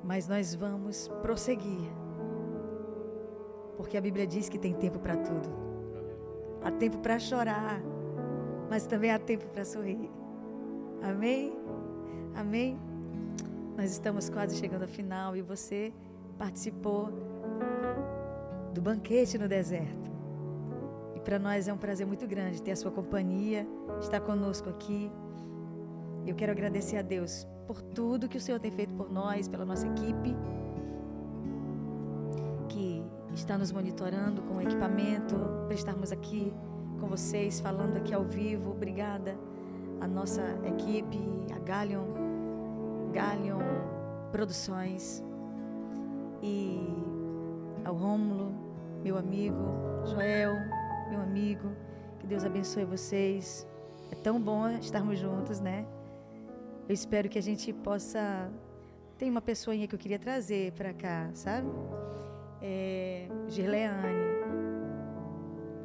Mas 0.04 0.28
nós 0.28 0.56
vamos 0.56 1.08
prosseguir. 1.22 2.11
Porque 3.82 3.98
a 3.98 4.02
Bíblia 4.02 4.28
diz 4.28 4.48
que 4.48 4.60
tem 4.60 4.76
tempo 4.76 5.00
para 5.00 5.18
tudo. 5.18 5.50
Há 6.64 6.70
tempo 6.70 7.00
para 7.00 7.18
chorar, 7.18 7.82
mas 8.70 8.86
também 8.86 9.10
há 9.10 9.18
tempo 9.18 9.48
para 9.48 9.66
sorrir. 9.66 10.08
Amém? 11.02 11.52
Amém? 12.36 12.80
Nós 13.76 13.92
estamos 13.92 14.30
quase 14.30 14.56
chegando 14.56 14.84
ao 14.84 14.88
final 14.88 15.36
e 15.36 15.42
você 15.42 15.92
participou 16.38 17.10
do 18.72 18.80
banquete 18.80 19.40
no 19.40 19.48
deserto. 19.48 20.12
E 21.16 21.20
para 21.20 21.40
nós 21.40 21.68
é 21.68 21.74
um 21.74 21.78
prazer 21.78 22.06
muito 22.06 22.28
grande 22.28 22.62
ter 22.62 22.74
a 22.74 22.76
sua 22.76 22.92
companhia, 22.92 23.68
estar 24.00 24.22
conosco 24.22 24.70
aqui. 24.70 25.12
Eu 26.28 26.36
quero 26.36 26.52
agradecer 26.52 26.98
a 26.98 27.02
Deus 27.02 27.48
por 27.66 27.82
tudo 27.82 28.30
que 28.30 28.38
o 28.38 28.42
Senhor 28.42 28.60
tem 28.60 28.70
feito 28.70 28.94
por 28.94 29.12
nós, 29.12 29.48
pela 29.48 29.66
nossa 29.66 29.88
equipe, 29.88 30.36
está 33.42 33.58
nos 33.58 33.72
monitorando 33.72 34.42
com 34.44 34.58
o 34.58 34.62
equipamento, 34.62 35.36
para 35.66 35.74
estarmos 35.74 36.12
aqui 36.12 36.54
com 37.00 37.08
vocês, 37.08 37.60
falando 37.60 37.98
aqui 37.98 38.14
ao 38.14 38.24
vivo. 38.24 38.70
Obrigada 38.70 39.36
a 40.00 40.08
nossa 40.08 40.44
equipe, 40.64 41.18
a 41.54 41.60
Galion, 41.60 42.06
Galion 43.12 43.60
Produções 44.32 45.24
e 46.42 46.80
ao 47.84 47.96
Rômulo, 47.96 48.54
meu 49.04 49.18
amigo, 49.18 49.58
Joel, 50.06 50.54
meu 51.10 51.20
amigo. 51.20 51.72
Que 52.20 52.28
Deus 52.28 52.46
abençoe 52.46 52.86
vocês. 52.86 53.68
É 54.12 54.16
tão 54.16 54.40
bom 54.40 54.70
estarmos 54.70 55.18
juntos, 55.18 55.60
né? 55.60 55.86
Eu 56.88 56.94
espero 56.94 57.28
que 57.28 57.40
a 57.40 57.42
gente 57.42 57.74
possa. 57.74 58.52
Tem 59.18 59.30
uma 59.30 59.42
pessoinha 59.42 59.88
que 59.88 59.96
eu 59.96 60.00
queria 60.00 60.20
trazer 60.20 60.74
para 60.74 60.94
cá, 60.94 61.30
sabe? 61.34 61.68
É, 62.62 63.28
Girleane. 63.48 64.32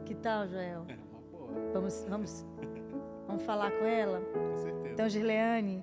Que 0.05 0.14
tal, 0.14 0.47
Joel? 0.47 0.85
É 0.89 0.95
uma 0.95 1.20
boa, 1.31 1.70
Vamos, 1.72 2.07
vamos, 2.09 2.47
vamos 3.27 3.43
falar 3.43 3.70
com 3.72 3.85
ela? 3.85 4.20
com 4.20 4.59
certeza. 4.59 4.89
Então, 4.93 5.09
Girleane, 5.09 5.83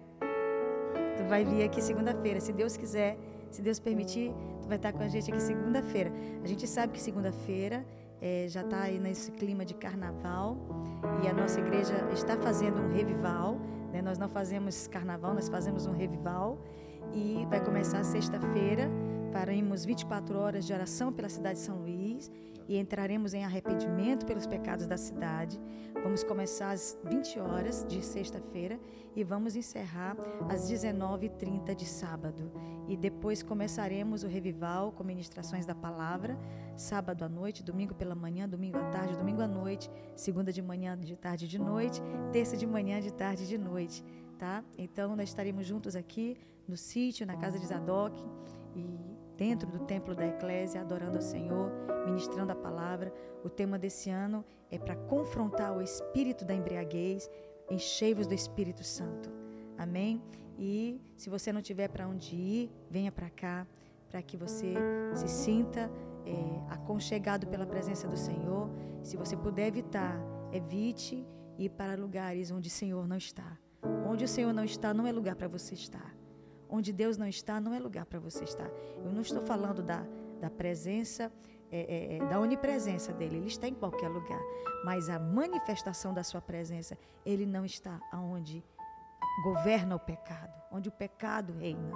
tu 1.17 1.23
vai 1.27 1.43
vir 1.43 1.63
aqui 1.63 1.81
segunda-feira, 1.81 2.39
se 2.39 2.53
Deus 2.53 2.77
quiser, 2.77 3.17
se 3.49 3.61
Deus 3.61 3.79
permitir, 3.79 4.33
tu 4.61 4.67
vai 4.67 4.77
estar 4.77 4.93
com 4.93 5.03
a 5.03 5.07
gente 5.07 5.31
aqui 5.31 5.41
segunda-feira. 5.41 6.11
A 6.43 6.47
gente 6.47 6.67
sabe 6.67 6.93
que 6.93 7.01
segunda-feira 7.01 7.85
eh, 8.21 8.45
já 8.47 8.61
está 8.61 8.81
aí 8.83 8.99
nesse 8.99 9.31
clima 9.31 9.65
de 9.65 9.73
carnaval 9.73 10.57
e 11.23 11.27
a 11.27 11.33
nossa 11.33 11.59
igreja 11.59 11.93
está 12.13 12.37
fazendo 12.37 12.81
um 12.81 12.91
revival. 12.93 13.57
né? 13.91 14.01
Nós 14.01 14.17
não 14.17 14.29
fazemos 14.29 14.87
carnaval, 14.87 15.33
nós 15.33 15.49
fazemos 15.49 15.85
um 15.85 15.91
revival 15.91 16.57
e 17.13 17.45
vai 17.49 17.63
começar 17.63 18.03
sexta-feira. 18.03 18.89
Faremos 19.33 19.83
24 19.83 20.37
horas 20.37 20.63
de 20.63 20.71
oração 20.71 21.11
pela 21.11 21.27
cidade 21.27 21.57
de 21.57 21.65
São 21.65 21.79
Luís 21.79 22.31
e 22.67 22.77
entraremos 22.77 23.33
em 23.33 23.43
arrependimento 23.43 24.27
pelos 24.27 24.45
pecados 24.45 24.85
da 24.85 24.95
cidade. 24.95 25.59
Vamos 26.03 26.23
começar 26.23 26.69
às 26.69 26.95
20 27.03 27.39
horas 27.39 27.83
de 27.89 28.05
sexta-feira 28.05 28.79
e 29.15 29.23
vamos 29.23 29.55
encerrar 29.55 30.15
às 30.47 30.69
19h30 30.71 31.73
de 31.73 31.83
sábado. 31.83 32.51
E 32.87 32.95
depois 32.95 33.41
começaremos 33.41 34.23
o 34.23 34.27
revival 34.27 34.91
com 34.91 35.03
ministrações 35.03 35.65
da 35.65 35.73
palavra, 35.73 36.37
sábado 36.77 37.25
à 37.25 37.27
noite, 37.27 37.63
domingo 37.63 37.95
pela 37.95 38.13
manhã, 38.13 38.47
domingo 38.47 38.77
à 38.77 38.83
tarde, 38.91 39.17
domingo 39.17 39.41
à 39.41 39.47
noite, 39.47 39.89
segunda 40.15 40.53
de 40.53 40.61
manhã, 40.61 40.95
de 40.95 41.15
tarde 41.15 41.47
de 41.47 41.57
noite, 41.57 41.99
terça 42.31 42.55
de 42.55 42.67
manhã, 42.67 43.01
de 43.01 43.11
tarde 43.11 43.47
de 43.47 43.57
noite. 43.57 44.05
Tá? 44.37 44.63
Então 44.77 45.15
nós 45.15 45.29
estaremos 45.29 45.65
juntos 45.65 45.95
aqui 45.95 46.37
no 46.67 46.77
sítio, 46.77 47.25
na 47.25 47.35
casa 47.35 47.57
de 47.57 47.65
Zadok 47.65 48.23
e 48.75 49.12
dentro 49.37 49.69
do 49.69 49.79
templo 49.79 50.15
da 50.15 50.25
Eclésia, 50.25 50.81
adorando 50.81 51.17
ao 51.17 51.21
Senhor, 51.21 51.71
ministrando 52.05 52.51
a 52.51 52.55
palavra. 52.55 53.13
O 53.43 53.49
tema 53.49 53.77
desse 53.77 54.09
ano 54.09 54.43
é 54.69 54.77
para 54.77 54.95
confrontar 54.95 55.75
o 55.75 55.81
espírito 55.81 56.45
da 56.45 56.53
embriaguez, 56.53 57.29
enchei-vos 57.69 58.27
do 58.27 58.33
Espírito 58.33 58.83
Santo. 58.83 59.29
Amém? 59.77 60.21
E 60.57 61.01
se 61.17 61.29
você 61.29 61.51
não 61.51 61.61
tiver 61.61 61.87
para 61.87 62.07
onde 62.07 62.35
ir, 62.35 62.71
venha 62.89 63.11
para 63.11 63.29
cá, 63.29 63.67
para 64.09 64.21
que 64.21 64.37
você 64.37 64.75
se 65.15 65.27
sinta 65.27 65.91
é, 66.25 66.73
aconchegado 66.73 67.47
pela 67.47 67.65
presença 67.65 68.07
do 68.07 68.17
Senhor. 68.17 68.69
Se 69.01 69.17
você 69.17 69.35
puder 69.35 69.67
evitar, 69.67 70.15
evite 70.51 71.25
ir 71.57 71.69
para 71.69 71.95
lugares 71.99 72.51
onde 72.51 72.69
o 72.69 72.71
Senhor 72.71 73.07
não 73.07 73.17
está. 73.17 73.57
Onde 74.07 74.23
o 74.23 74.27
Senhor 74.27 74.53
não 74.53 74.63
está, 74.63 74.93
não 74.93 75.07
é 75.07 75.11
lugar 75.11 75.35
para 75.35 75.47
você 75.47 75.73
estar. 75.73 76.15
Onde 76.75 76.91
Deus 76.91 77.17
não 77.17 77.27
está, 77.27 77.61
não 77.61 77.71
é 77.71 77.77
lugar 77.77 78.03
para 78.03 78.19
você 78.19 78.43
estar. 78.43 78.67
Eu 79.05 79.11
não 79.11 79.21
estou 79.21 79.43
falando 79.43 79.83
da, 79.83 80.03
da 80.41 80.49
presença, 80.49 81.31
é, 81.71 81.79
é, 81.79 82.17
é, 82.17 82.25
da 82.27 82.39
onipresença 82.39 83.13
dele. 83.13 83.37
Ele 83.37 83.45
está 83.45 83.67
em 83.67 83.75
qualquer 83.75 84.09
lugar. 84.09 84.41
Mas 84.83 85.07
a 85.07 85.19
manifestação 85.19 86.15
da 86.15 86.23
sua 86.23 86.41
presença, 86.41 86.97
ele 87.23 87.45
não 87.45 87.63
está 87.63 88.01
aonde 88.11 88.63
governa 89.43 89.95
o 89.95 89.99
pecado, 89.99 90.51
onde 90.71 90.89
o 90.89 90.91
pecado 90.91 91.53
reina. 91.53 91.91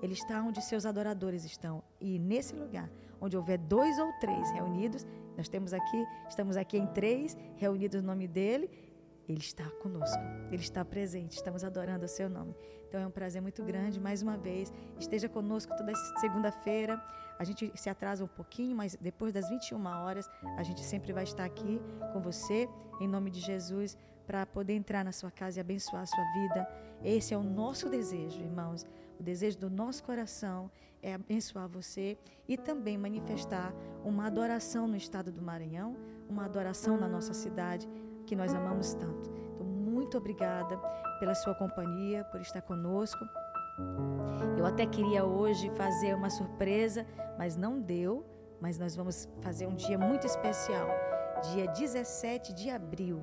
Ele 0.00 0.14
está 0.14 0.42
onde 0.42 0.64
seus 0.64 0.86
adoradores 0.86 1.44
estão. 1.44 1.82
E 2.00 2.18
nesse 2.18 2.54
lugar, 2.54 2.88
onde 3.20 3.36
houver 3.36 3.58
dois 3.58 3.98
ou 3.98 4.10
três 4.20 4.50
reunidos, 4.52 5.06
nós 5.36 5.50
temos 5.50 5.74
aqui, 5.74 6.06
estamos 6.30 6.56
aqui 6.56 6.78
em 6.78 6.86
três, 6.86 7.36
reunidos 7.56 8.00
no 8.00 8.06
nome 8.06 8.26
dele, 8.26 8.70
ele 9.28 9.40
está 9.40 9.68
conosco, 9.82 10.22
Ele 10.50 10.62
está 10.62 10.84
presente, 10.84 11.32
estamos 11.32 11.64
adorando 11.64 12.04
o 12.04 12.08
Seu 12.08 12.28
nome. 12.28 12.54
Então 12.88 13.00
é 13.00 13.06
um 13.06 13.10
prazer 13.10 13.40
muito 13.40 13.62
grande, 13.62 13.98
mais 13.98 14.22
uma 14.22 14.36
vez. 14.36 14.72
Esteja 14.98 15.28
conosco 15.28 15.74
toda 15.76 15.94
segunda-feira. 16.20 17.02
A 17.38 17.44
gente 17.44 17.72
se 17.74 17.88
atrasa 17.88 18.24
um 18.24 18.28
pouquinho, 18.28 18.76
mas 18.76 18.96
depois 19.00 19.32
das 19.32 19.48
21 19.48 19.84
horas, 19.86 20.28
a 20.56 20.62
gente 20.62 20.82
sempre 20.82 21.12
vai 21.12 21.24
estar 21.24 21.44
aqui 21.44 21.80
com 22.12 22.20
você, 22.20 22.68
em 23.00 23.08
nome 23.08 23.30
de 23.30 23.40
Jesus, 23.40 23.96
para 24.26 24.46
poder 24.46 24.74
entrar 24.74 25.04
na 25.04 25.12
sua 25.12 25.30
casa 25.30 25.58
e 25.58 25.60
abençoar 25.60 26.02
a 26.02 26.06
sua 26.06 26.24
vida. 26.32 26.68
Esse 27.02 27.34
é 27.34 27.36
o 27.36 27.42
nosso 27.42 27.88
desejo, 27.88 28.40
irmãos. 28.40 28.86
O 29.18 29.22
desejo 29.22 29.58
do 29.58 29.70
nosso 29.70 30.04
coração 30.04 30.70
é 31.02 31.14
abençoar 31.14 31.68
você 31.68 32.16
e 32.46 32.56
também 32.56 32.96
manifestar 32.96 33.74
uma 34.04 34.26
adoração 34.26 34.86
no 34.86 34.96
estado 34.96 35.32
do 35.32 35.42
Maranhão, 35.42 35.96
uma 36.28 36.44
adoração 36.44 36.96
na 36.96 37.08
nossa 37.08 37.34
cidade 37.34 37.88
que 38.24 38.36
nós 38.36 38.54
amamos 38.54 38.94
tanto. 38.94 39.30
Então, 39.54 39.66
muito 39.66 40.16
obrigada 40.18 40.76
pela 41.18 41.34
sua 41.34 41.54
companhia, 41.54 42.24
por 42.24 42.40
estar 42.40 42.62
conosco. 42.62 43.24
Eu 44.56 44.64
até 44.66 44.86
queria 44.86 45.24
hoje 45.24 45.70
fazer 45.70 46.14
uma 46.14 46.30
surpresa, 46.30 47.06
mas 47.38 47.56
não 47.56 47.80
deu. 47.80 48.24
Mas 48.60 48.78
nós 48.78 48.96
vamos 48.96 49.28
fazer 49.40 49.66
um 49.66 49.74
dia 49.74 49.98
muito 49.98 50.26
especial. 50.26 50.88
Dia 51.52 51.66
17 51.66 52.54
de 52.54 52.70
abril. 52.70 53.20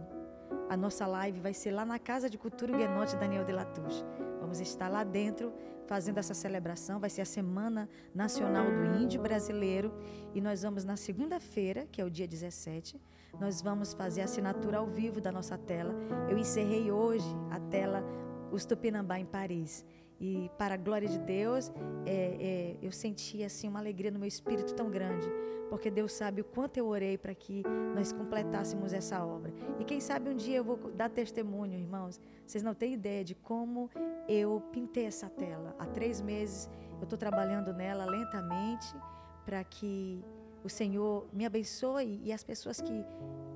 A 0.69 0.77
nossa 0.77 1.07
live 1.07 1.39
vai 1.39 1.53
ser 1.53 1.71
lá 1.71 1.85
na 1.85 1.97
Casa 1.97 2.29
de 2.29 2.37
Cultura 2.37 2.77
Guenote 2.77 3.15
Daniel 3.15 3.43
de 3.43 3.51
Latouche. 3.51 4.03
Vamos 4.39 4.59
estar 4.59 4.89
lá 4.89 5.03
dentro 5.03 5.53
fazendo 5.87 6.17
essa 6.17 6.33
celebração. 6.33 6.99
Vai 6.99 7.09
ser 7.09 7.21
a 7.21 7.25
Semana 7.25 7.89
Nacional 8.13 8.65
do 8.65 9.01
Índio 9.01 9.21
Brasileiro. 9.21 9.93
E 10.33 10.41
nós 10.41 10.61
vamos 10.63 10.85
na 10.85 10.95
segunda-feira, 10.95 11.87
que 11.91 12.01
é 12.01 12.05
o 12.05 12.09
dia 12.09 12.27
17, 12.27 13.01
nós 13.39 13.61
vamos 13.61 13.93
fazer 13.93 14.21
a 14.21 14.25
assinatura 14.25 14.77
ao 14.77 14.87
vivo 14.87 15.19
da 15.19 15.31
nossa 15.31 15.57
tela. 15.57 15.93
Eu 16.29 16.37
encerrei 16.37 16.91
hoje 16.91 17.27
a 17.49 17.59
tela 17.59 18.03
Os 18.51 18.65
Tupinambá 18.65 19.19
em 19.19 19.25
Paris. 19.25 19.85
E 20.19 20.51
para 20.55 20.75
a 20.75 20.77
glória 20.77 21.07
de 21.07 21.17
Deus, 21.17 21.71
é, 22.05 22.13
é, 22.13 22.77
eu 22.79 22.91
senti 22.91 23.43
assim 23.43 23.67
uma 23.67 23.79
alegria 23.79 24.11
no 24.11 24.19
meu 24.19 24.27
espírito 24.27 24.75
tão 24.75 24.87
grande, 24.87 25.27
porque 25.67 25.89
Deus 25.89 26.11
sabe 26.11 26.41
o 26.41 26.43
quanto 26.43 26.77
eu 26.77 26.85
orei 26.85 27.17
para 27.17 27.33
que 27.33 27.63
nós 27.95 28.11
completássemos 28.11 28.93
essa 28.93 29.25
obra. 29.25 29.51
E 29.79 29.83
quem 29.83 29.99
sabe 29.99 30.29
um 30.29 30.35
dia 30.35 30.57
eu 30.57 30.63
vou 30.63 30.77
dar 30.91 31.09
testemunho, 31.09 31.73
irmãos. 31.73 32.21
Vocês 32.45 32.63
não 32.63 32.75
têm 32.75 32.93
ideia 32.93 33.23
de 33.23 33.33
como 33.33 33.89
eu 34.27 34.61
pintei 34.71 35.05
essa 35.05 35.27
tela. 35.27 35.75
Há 35.79 35.87
três 35.87 36.21
meses 36.21 36.69
eu 36.99 37.03
estou 37.03 37.17
trabalhando 37.17 37.73
nela 37.73 38.05
lentamente 38.05 38.95
para 39.43 39.63
que 39.63 40.23
o 40.63 40.69
Senhor 40.69 41.27
me 41.33 41.45
abençoe 41.45 42.19
e 42.23 42.31
as 42.31 42.43
pessoas 42.43 42.79
que 42.79 43.05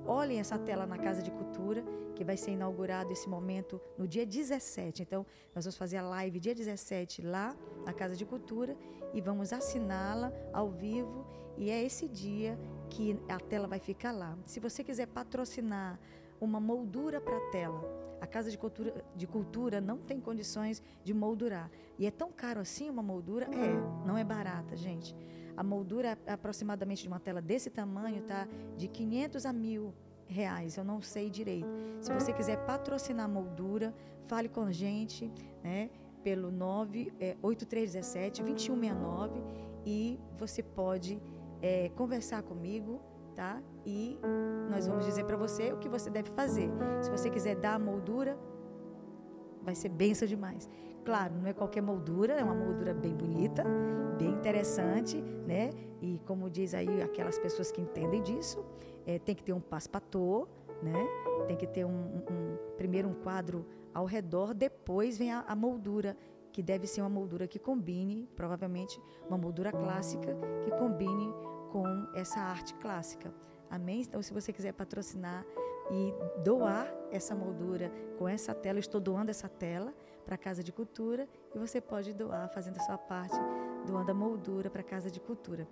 olhem 0.06 0.38
essa 0.38 0.58
tela 0.58 0.86
na 0.86 0.98
Casa 0.98 1.22
de 1.22 1.30
Cultura, 1.30 1.84
que 2.14 2.24
vai 2.24 2.36
ser 2.36 2.52
inaugurado 2.52 3.12
esse 3.12 3.28
momento 3.28 3.80
no 3.98 4.06
dia 4.06 4.24
17. 4.24 5.02
Então, 5.02 5.26
nós 5.54 5.64
vamos 5.64 5.76
fazer 5.76 5.98
a 5.98 6.02
live 6.02 6.40
dia 6.40 6.54
17 6.54 7.22
lá 7.22 7.56
na 7.84 7.92
Casa 7.92 8.16
de 8.16 8.24
Cultura 8.24 8.76
e 9.12 9.20
vamos 9.20 9.52
assiná-la 9.52 10.32
ao 10.52 10.70
vivo. 10.70 11.26
E 11.56 11.70
é 11.70 11.82
esse 11.82 12.08
dia 12.08 12.58
que 12.88 13.18
a 13.28 13.38
tela 13.38 13.66
vai 13.66 13.78
ficar 13.78 14.12
lá. 14.12 14.36
Se 14.44 14.60
você 14.60 14.84
quiser 14.84 15.06
patrocinar 15.06 15.98
uma 16.40 16.60
moldura 16.60 17.20
para 17.20 17.36
a 17.36 17.50
tela, 17.50 18.06
a 18.20 18.26
Casa 18.26 18.50
de 18.50 18.58
Cultura, 18.58 19.04
de 19.14 19.26
Cultura 19.26 19.80
não 19.80 19.98
tem 19.98 20.20
condições 20.20 20.82
de 21.04 21.12
moldurar. 21.12 21.70
E 21.98 22.06
é 22.06 22.10
tão 22.10 22.30
caro 22.30 22.60
assim 22.60 22.88
uma 22.90 23.02
moldura? 23.02 23.46
É, 23.46 24.06
não 24.06 24.16
é 24.16 24.24
barata, 24.24 24.76
gente. 24.76 25.14
A 25.56 25.62
moldura 25.62 26.18
aproximadamente 26.26 27.02
de 27.02 27.08
uma 27.08 27.20
tela 27.20 27.40
desse 27.40 27.70
tamanho 27.70 28.22
tá 28.22 28.46
de 28.76 28.88
500 28.88 29.46
a 29.46 29.52
mil 29.52 29.94
reais, 30.26 30.76
eu 30.76 30.84
não 30.84 31.00
sei 31.00 31.30
direito. 31.30 31.68
Se 32.00 32.12
você 32.12 32.32
quiser 32.32 32.64
patrocinar 32.66 33.26
a 33.26 33.28
moldura, 33.28 33.94
fale 34.26 34.48
com 34.48 34.62
a 34.62 34.72
gente, 34.72 35.30
né? 35.62 35.90
Pelo 36.22 36.50
98317 36.50 38.42
2169 38.42 39.40
e 39.86 40.18
você 40.36 40.62
pode 40.62 41.22
é, 41.62 41.88
conversar 41.90 42.42
comigo, 42.42 43.00
tá? 43.34 43.62
E 43.84 44.18
nós 44.68 44.86
vamos 44.86 45.04
dizer 45.04 45.24
para 45.24 45.36
você 45.36 45.72
o 45.72 45.78
que 45.78 45.88
você 45.88 46.10
deve 46.10 46.30
fazer. 46.30 46.68
Se 47.00 47.10
você 47.10 47.30
quiser 47.30 47.54
dar 47.54 47.74
a 47.74 47.78
moldura, 47.78 48.36
vai 49.62 49.74
ser 49.74 49.88
benção 49.88 50.26
demais. 50.26 50.68
Claro, 51.06 51.34
não 51.36 51.46
é 51.46 51.52
qualquer 51.52 51.80
moldura, 51.80 52.34
é 52.34 52.42
uma 52.42 52.52
moldura 52.52 52.92
bem 52.92 53.14
bonita, 53.14 53.62
bem 54.18 54.30
interessante, 54.30 55.22
né? 55.46 55.70
E 56.02 56.20
como 56.26 56.50
diz 56.50 56.74
aí 56.74 57.00
aquelas 57.00 57.38
pessoas 57.38 57.70
que 57.70 57.80
entendem 57.80 58.20
disso, 58.20 58.64
é, 59.06 59.16
tem 59.16 59.32
que 59.32 59.44
ter 59.44 59.52
um 59.52 59.60
passepator, 59.60 60.48
né? 60.82 61.06
Tem 61.46 61.56
que 61.56 61.64
ter 61.64 61.84
um, 61.84 62.16
um, 62.28 62.58
primeiro 62.76 63.08
um 63.08 63.14
quadro 63.14 63.64
ao 63.94 64.04
redor 64.04 64.52
depois 64.52 65.16
vem 65.16 65.30
a, 65.32 65.44
a 65.46 65.54
moldura, 65.54 66.16
que 66.52 66.60
deve 66.60 66.88
ser 66.88 67.02
uma 67.02 67.08
moldura 67.08 67.46
que 67.46 67.60
combine, 67.60 68.28
provavelmente 68.34 69.00
uma 69.28 69.38
moldura 69.38 69.70
clássica, 69.70 70.36
que 70.64 70.72
combine 70.72 71.32
com 71.70 71.86
essa 72.16 72.40
arte 72.40 72.74
clássica. 72.74 73.32
Amém? 73.70 74.00
Então, 74.00 74.20
se 74.20 74.34
você 74.34 74.52
quiser 74.52 74.72
patrocinar 74.72 75.46
e 75.88 76.12
doar 76.42 76.92
essa 77.12 77.32
moldura 77.32 77.92
com 78.18 78.28
essa 78.28 78.52
tela, 78.52 78.78
eu 78.78 78.80
estou 78.80 79.00
doando 79.00 79.30
essa 79.30 79.48
tela 79.48 79.94
para 80.26 80.34
a 80.34 80.38
Casa 80.38 80.62
de 80.62 80.72
Cultura 80.72 81.28
e 81.54 81.58
você 81.58 81.80
pode 81.80 82.12
doar 82.12 82.48
fazendo 82.50 82.76
a 82.78 82.80
sua 82.80 82.98
parte, 82.98 83.36
doando 83.86 84.10
a 84.10 84.14
moldura 84.14 84.68
para 84.68 84.80
a 84.80 84.84
Casa 84.84 85.08
de 85.08 85.20
Cultura. 85.20 85.66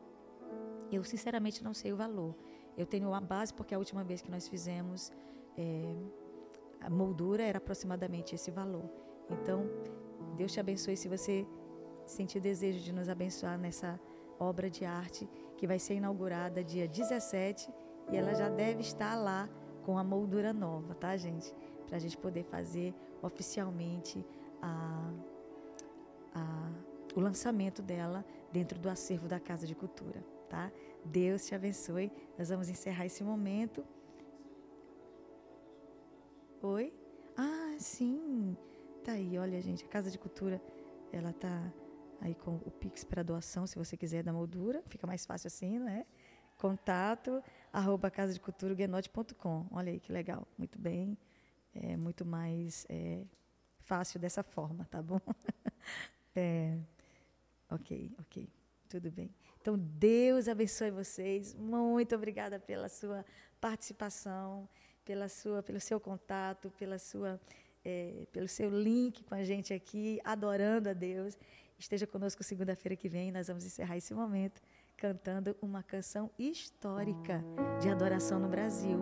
Eu, 0.91 1.03
sinceramente, 1.03 1.63
não 1.65 1.75
sei 1.75 1.93
o 1.93 1.97
valor. 1.97 2.35
Eu 2.79 2.87
tenho 2.87 3.09
uma 3.09 3.21
base 3.21 3.53
porque 3.53 3.75
a 3.75 3.79
última 3.79 4.05
vez 4.05 4.23
que 4.23 4.31
nós 4.31 4.47
fizemos 4.49 5.13
é, 5.59 5.97
a 6.81 6.89
moldura 6.89 7.43
era 7.43 7.59
aproximadamente 7.59 8.35
esse 8.35 8.51
valor. 8.51 8.89
Então, 9.29 9.69
Deus 10.37 10.53
te 10.53 10.61
abençoe 10.61 10.97
se 10.97 11.09
você 11.09 11.47
sentir 12.07 12.41
desejo 12.41 12.81
de 12.81 12.93
nos 12.93 13.09
abençoar 13.09 13.59
nessa 13.59 13.99
obra 14.39 14.71
de 14.71 14.85
arte 14.85 15.29
que 15.57 15.67
vai 15.67 15.79
ser 15.79 15.95
inaugurada 15.95 16.63
dia 16.63 16.87
17 16.87 17.73
e 18.13 18.17
ela 18.17 18.35
já 18.35 18.49
deve 18.49 18.83
estar 18.83 19.17
lá 19.17 19.49
com 19.83 19.99
a 19.99 20.05
moldura 20.05 20.53
nova, 20.53 20.95
tá, 20.95 21.17
gente? 21.17 21.53
Para 21.87 21.97
a 21.97 21.99
gente 22.01 22.17
poder 22.17 22.45
fazer 22.45 22.95
oficialmente 23.23 24.25
a, 24.65 25.13
a, 26.35 26.73
o 27.15 27.21
lançamento 27.21 27.83
dela 27.83 28.25
dentro 28.51 28.79
do 28.79 28.89
acervo 28.89 29.29
da 29.29 29.39
Casa 29.39 29.67
de 29.67 29.75
Cultura, 29.75 30.25
tá? 30.49 30.73
Deus 31.05 31.45
te 31.47 31.55
abençoe. 31.55 32.11
Nós 32.39 32.49
vamos 32.49 32.69
encerrar 32.69 33.05
esse 33.05 33.23
momento. 33.23 33.85
Oi? 36.63 36.93
Ah, 37.37 37.77
sim. 37.79 38.57
Tá 39.05 39.13
aí, 39.13 39.37
olha, 39.37 39.61
gente, 39.61 39.85
a 39.85 39.89
Casa 39.89 40.11
de 40.11 40.19
Cultura, 40.19 40.63
ela 41.13 41.33
tá 41.33 41.73
aí 42.21 42.35
com 42.35 42.57
o 42.57 42.71
Pix 42.71 43.05
para 43.05 43.23
doação, 43.23 43.67
se 43.67 43.77
você 43.77 43.99
quiser 43.99 44.23
da 44.23 44.33
moldura, 44.33 44.83
fica 44.89 45.07
mais 45.07 45.27
fácil 45.27 45.49
assim, 45.49 45.79
né? 45.79 46.07
Contato 46.57 47.43
arroba 47.71 48.11
casadeculturaguenote.com. 48.11 49.67
Olha 49.71 49.93
aí 49.93 50.01
que 50.01 50.11
legal, 50.11 50.49
muito 50.57 50.79
bem, 50.79 51.19
é 51.75 51.97
muito 51.99 52.25
mais 52.25 52.87
é, 52.89 53.25
fácil 53.85 54.19
dessa 54.19 54.43
forma, 54.43 54.87
tá 54.91 55.03
bom? 55.03 55.21
é, 56.35 56.77
ok, 57.71 58.13
ok, 58.19 58.49
tudo 58.89 59.11
bem. 59.11 59.31
Então 59.61 59.79
Deus 59.79 60.49
abençoe 60.49 60.91
vocês. 60.91 61.55
Muito 61.55 62.15
obrigada 62.15 62.59
pela 62.59 62.89
sua 62.89 63.25
participação, 63.61 64.69
pela 65.05 65.29
sua, 65.29 65.63
pelo 65.63 65.81
seu 65.81 66.01
contato, 66.01 66.71
pela 66.79 66.99
sua 66.99 67.41
é, 67.85 68.27
pelo 68.33 68.49
seu 68.49 68.71
link 68.71 69.23
com 69.25 69.35
a 69.35 69.45
gente 69.45 69.75
aqui, 69.75 70.19
adorando 70.25 70.89
a 70.89 70.93
Deus. 70.93 71.37
Esteja 71.79 72.07
conosco 72.07 72.43
segunda-feira 72.43 72.97
que 72.97 73.09
vem. 73.09 73.31
Nós 73.31 73.49
vamos 73.49 73.65
encerrar 73.65 73.97
esse 73.97 74.15
momento 74.15 74.63
cantando 74.97 75.57
uma 75.61 75.83
canção 75.83 76.31
histórica 76.39 77.45
de 77.81 77.89
adoração 77.89 78.39
no 78.39 78.49
Brasil. 78.49 78.99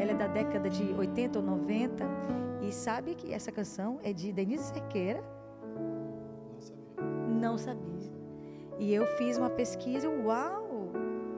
Ela 0.00 0.12
é 0.12 0.14
da 0.14 0.26
década 0.26 0.70
de 0.70 0.92
80 0.92 1.38
ou 1.38 1.44
90 1.44 2.04
e 2.62 2.72
sabe 2.72 3.14
que 3.14 3.32
essa 3.32 3.50
canção 3.50 3.98
é 4.02 4.12
de 4.12 4.32
Denise 4.32 4.64
Cerqueira? 4.64 5.22
Não 6.48 6.60
sabia. 6.60 7.40
Não 7.40 7.58
sabia. 7.58 8.12
E 8.78 8.92
eu 8.92 9.06
fiz 9.16 9.36
uma 9.36 9.50
pesquisa, 9.50 10.08
uau! 10.08 10.90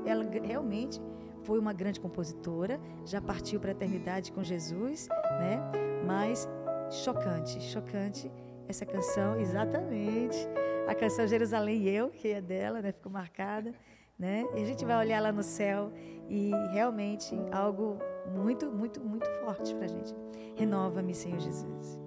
Ela 0.07 0.25
realmente 0.43 1.01
foi 1.43 1.59
uma 1.59 1.73
grande 1.73 2.01
compositora, 2.01 2.81
já 3.05 3.21
partiu 3.21 3.61
para 3.61 3.71
a 3.71 3.73
eternidade 3.73 4.33
com 4.33 4.43
Jesus, 4.43 5.09
né? 5.41 5.61
Mas 6.07 6.49
chocante, 6.91 7.61
chocante 7.63 8.31
essa 8.69 8.87
canção, 8.87 9.39
exatamente. 9.39 10.39
A 10.87 10.95
canção 10.95 11.27
Jerusalém 11.27 11.83
e 11.83 11.89
Eu, 11.89 12.11
que 12.11 12.29
é 12.29 12.41
dela, 12.41 12.83
né? 12.83 12.93
Ficou 12.93 13.11
marcada, 13.11 13.73
né? 14.19 14.45
E 14.55 14.63
a 14.63 14.65
gente 14.65 14.85
vai 14.85 14.97
olhar 14.99 15.21
lá 15.21 15.33
no 15.33 15.43
céu 15.43 15.91
e 16.29 16.51
realmente 16.73 17.35
algo 17.51 17.99
muito, 18.35 18.71
muito, 18.71 19.01
muito 19.01 19.29
forte 19.41 19.75
para 19.75 19.87
a 19.87 19.89
gente. 19.89 20.15
Renova-me, 20.57 21.15
Senhor 21.15 21.41
Jesus. 21.41 22.05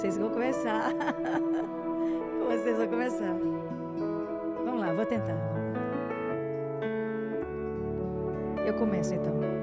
Vocês 0.00 0.16
vão 0.16 0.30
começar. 0.30 0.94
Vocês 2.48 2.76
vão 2.78 2.88
começar. 2.88 3.34
Vamos 4.64 4.80
lá, 4.80 4.94
vou 4.94 5.04
tentar. 5.04 5.59
Eu 8.70 8.74
começo 8.74 9.12
então. 9.12 9.59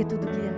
Porque 0.00 0.16
tudo 0.16 0.32
que 0.32 0.49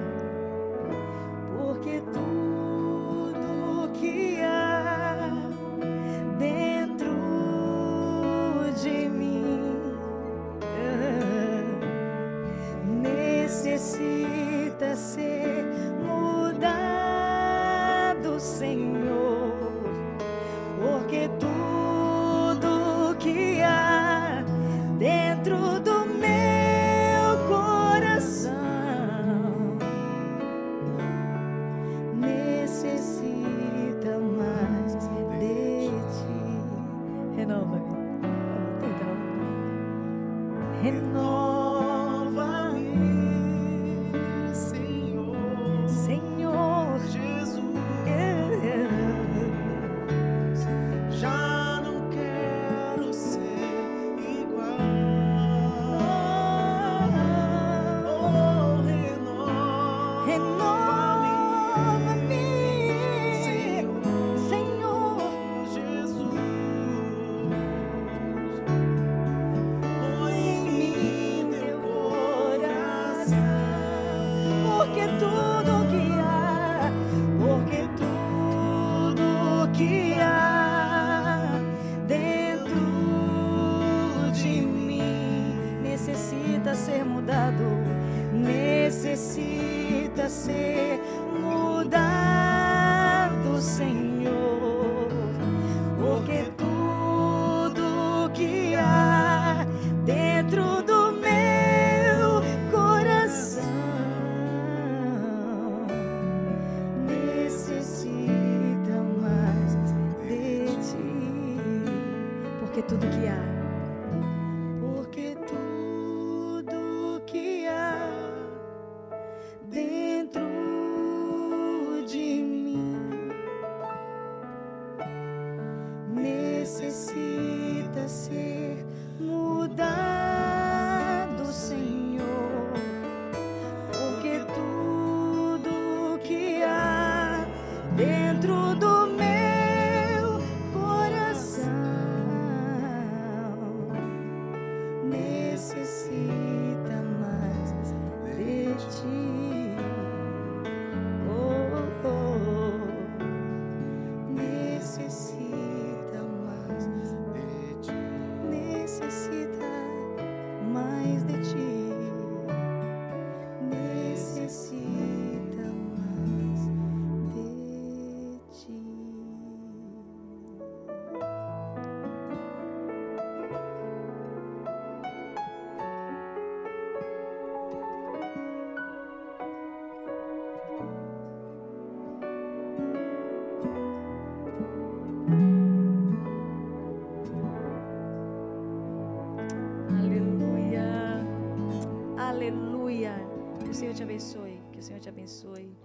te 195.03 195.09
abençoe. 195.09 195.77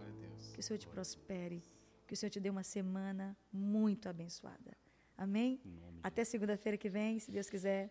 Que 0.53 0.59
o 0.59 0.63
Senhor 0.63 0.77
te 0.77 0.87
prospere. 0.87 1.63
Que 2.05 2.13
o 2.13 2.17
Senhor 2.17 2.29
te 2.29 2.39
dê 2.39 2.51
uma 2.51 2.61
semana 2.61 3.35
muito 3.51 4.07
abençoada. 4.07 4.77
Amém? 5.17 5.59
Até 6.03 6.23
segunda-feira 6.23 6.77
que 6.77 6.87
vem, 6.87 7.17
se 7.17 7.31
Deus 7.31 7.49
quiser. 7.49 7.89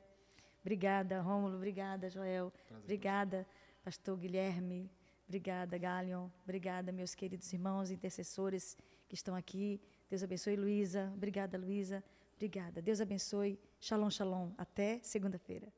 Obrigada, 0.60 1.20
Rômulo. 1.20 1.56
Obrigada, 1.56 2.08
Joel. 2.08 2.52
Prazer. 2.52 2.84
Obrigada, 2.84 3.46
Pastor 3.82 4.16
Guilherme. 4.16 4.88
Obrigada, 5.26 5.76
Galion. 5.76 6.28
Obrigada, 6.44 6.92
meus 6.92 7.12
queridos 7.12 7.52
irmãos 7.52 7.90
intercessores 7.90 8.76
que 9.08 9.16
estão 9.16 9.34
aqui. 9.34 9.80
Deus 10.08 10.22
abençoe, 10.22 10.54
Luísa. 10.54 11.10
Obrigada, 11.12 11.58
Luísa. 11.58 12.04
Obrigada. 12.36 12.80
Deus 12.80 13.00
abençoe. 13.00 13.58
Shalom, 13.80 14.10
shalom. 14.10 14.52
Até 14.56 15.00
segunda-feira. 15.02 15.72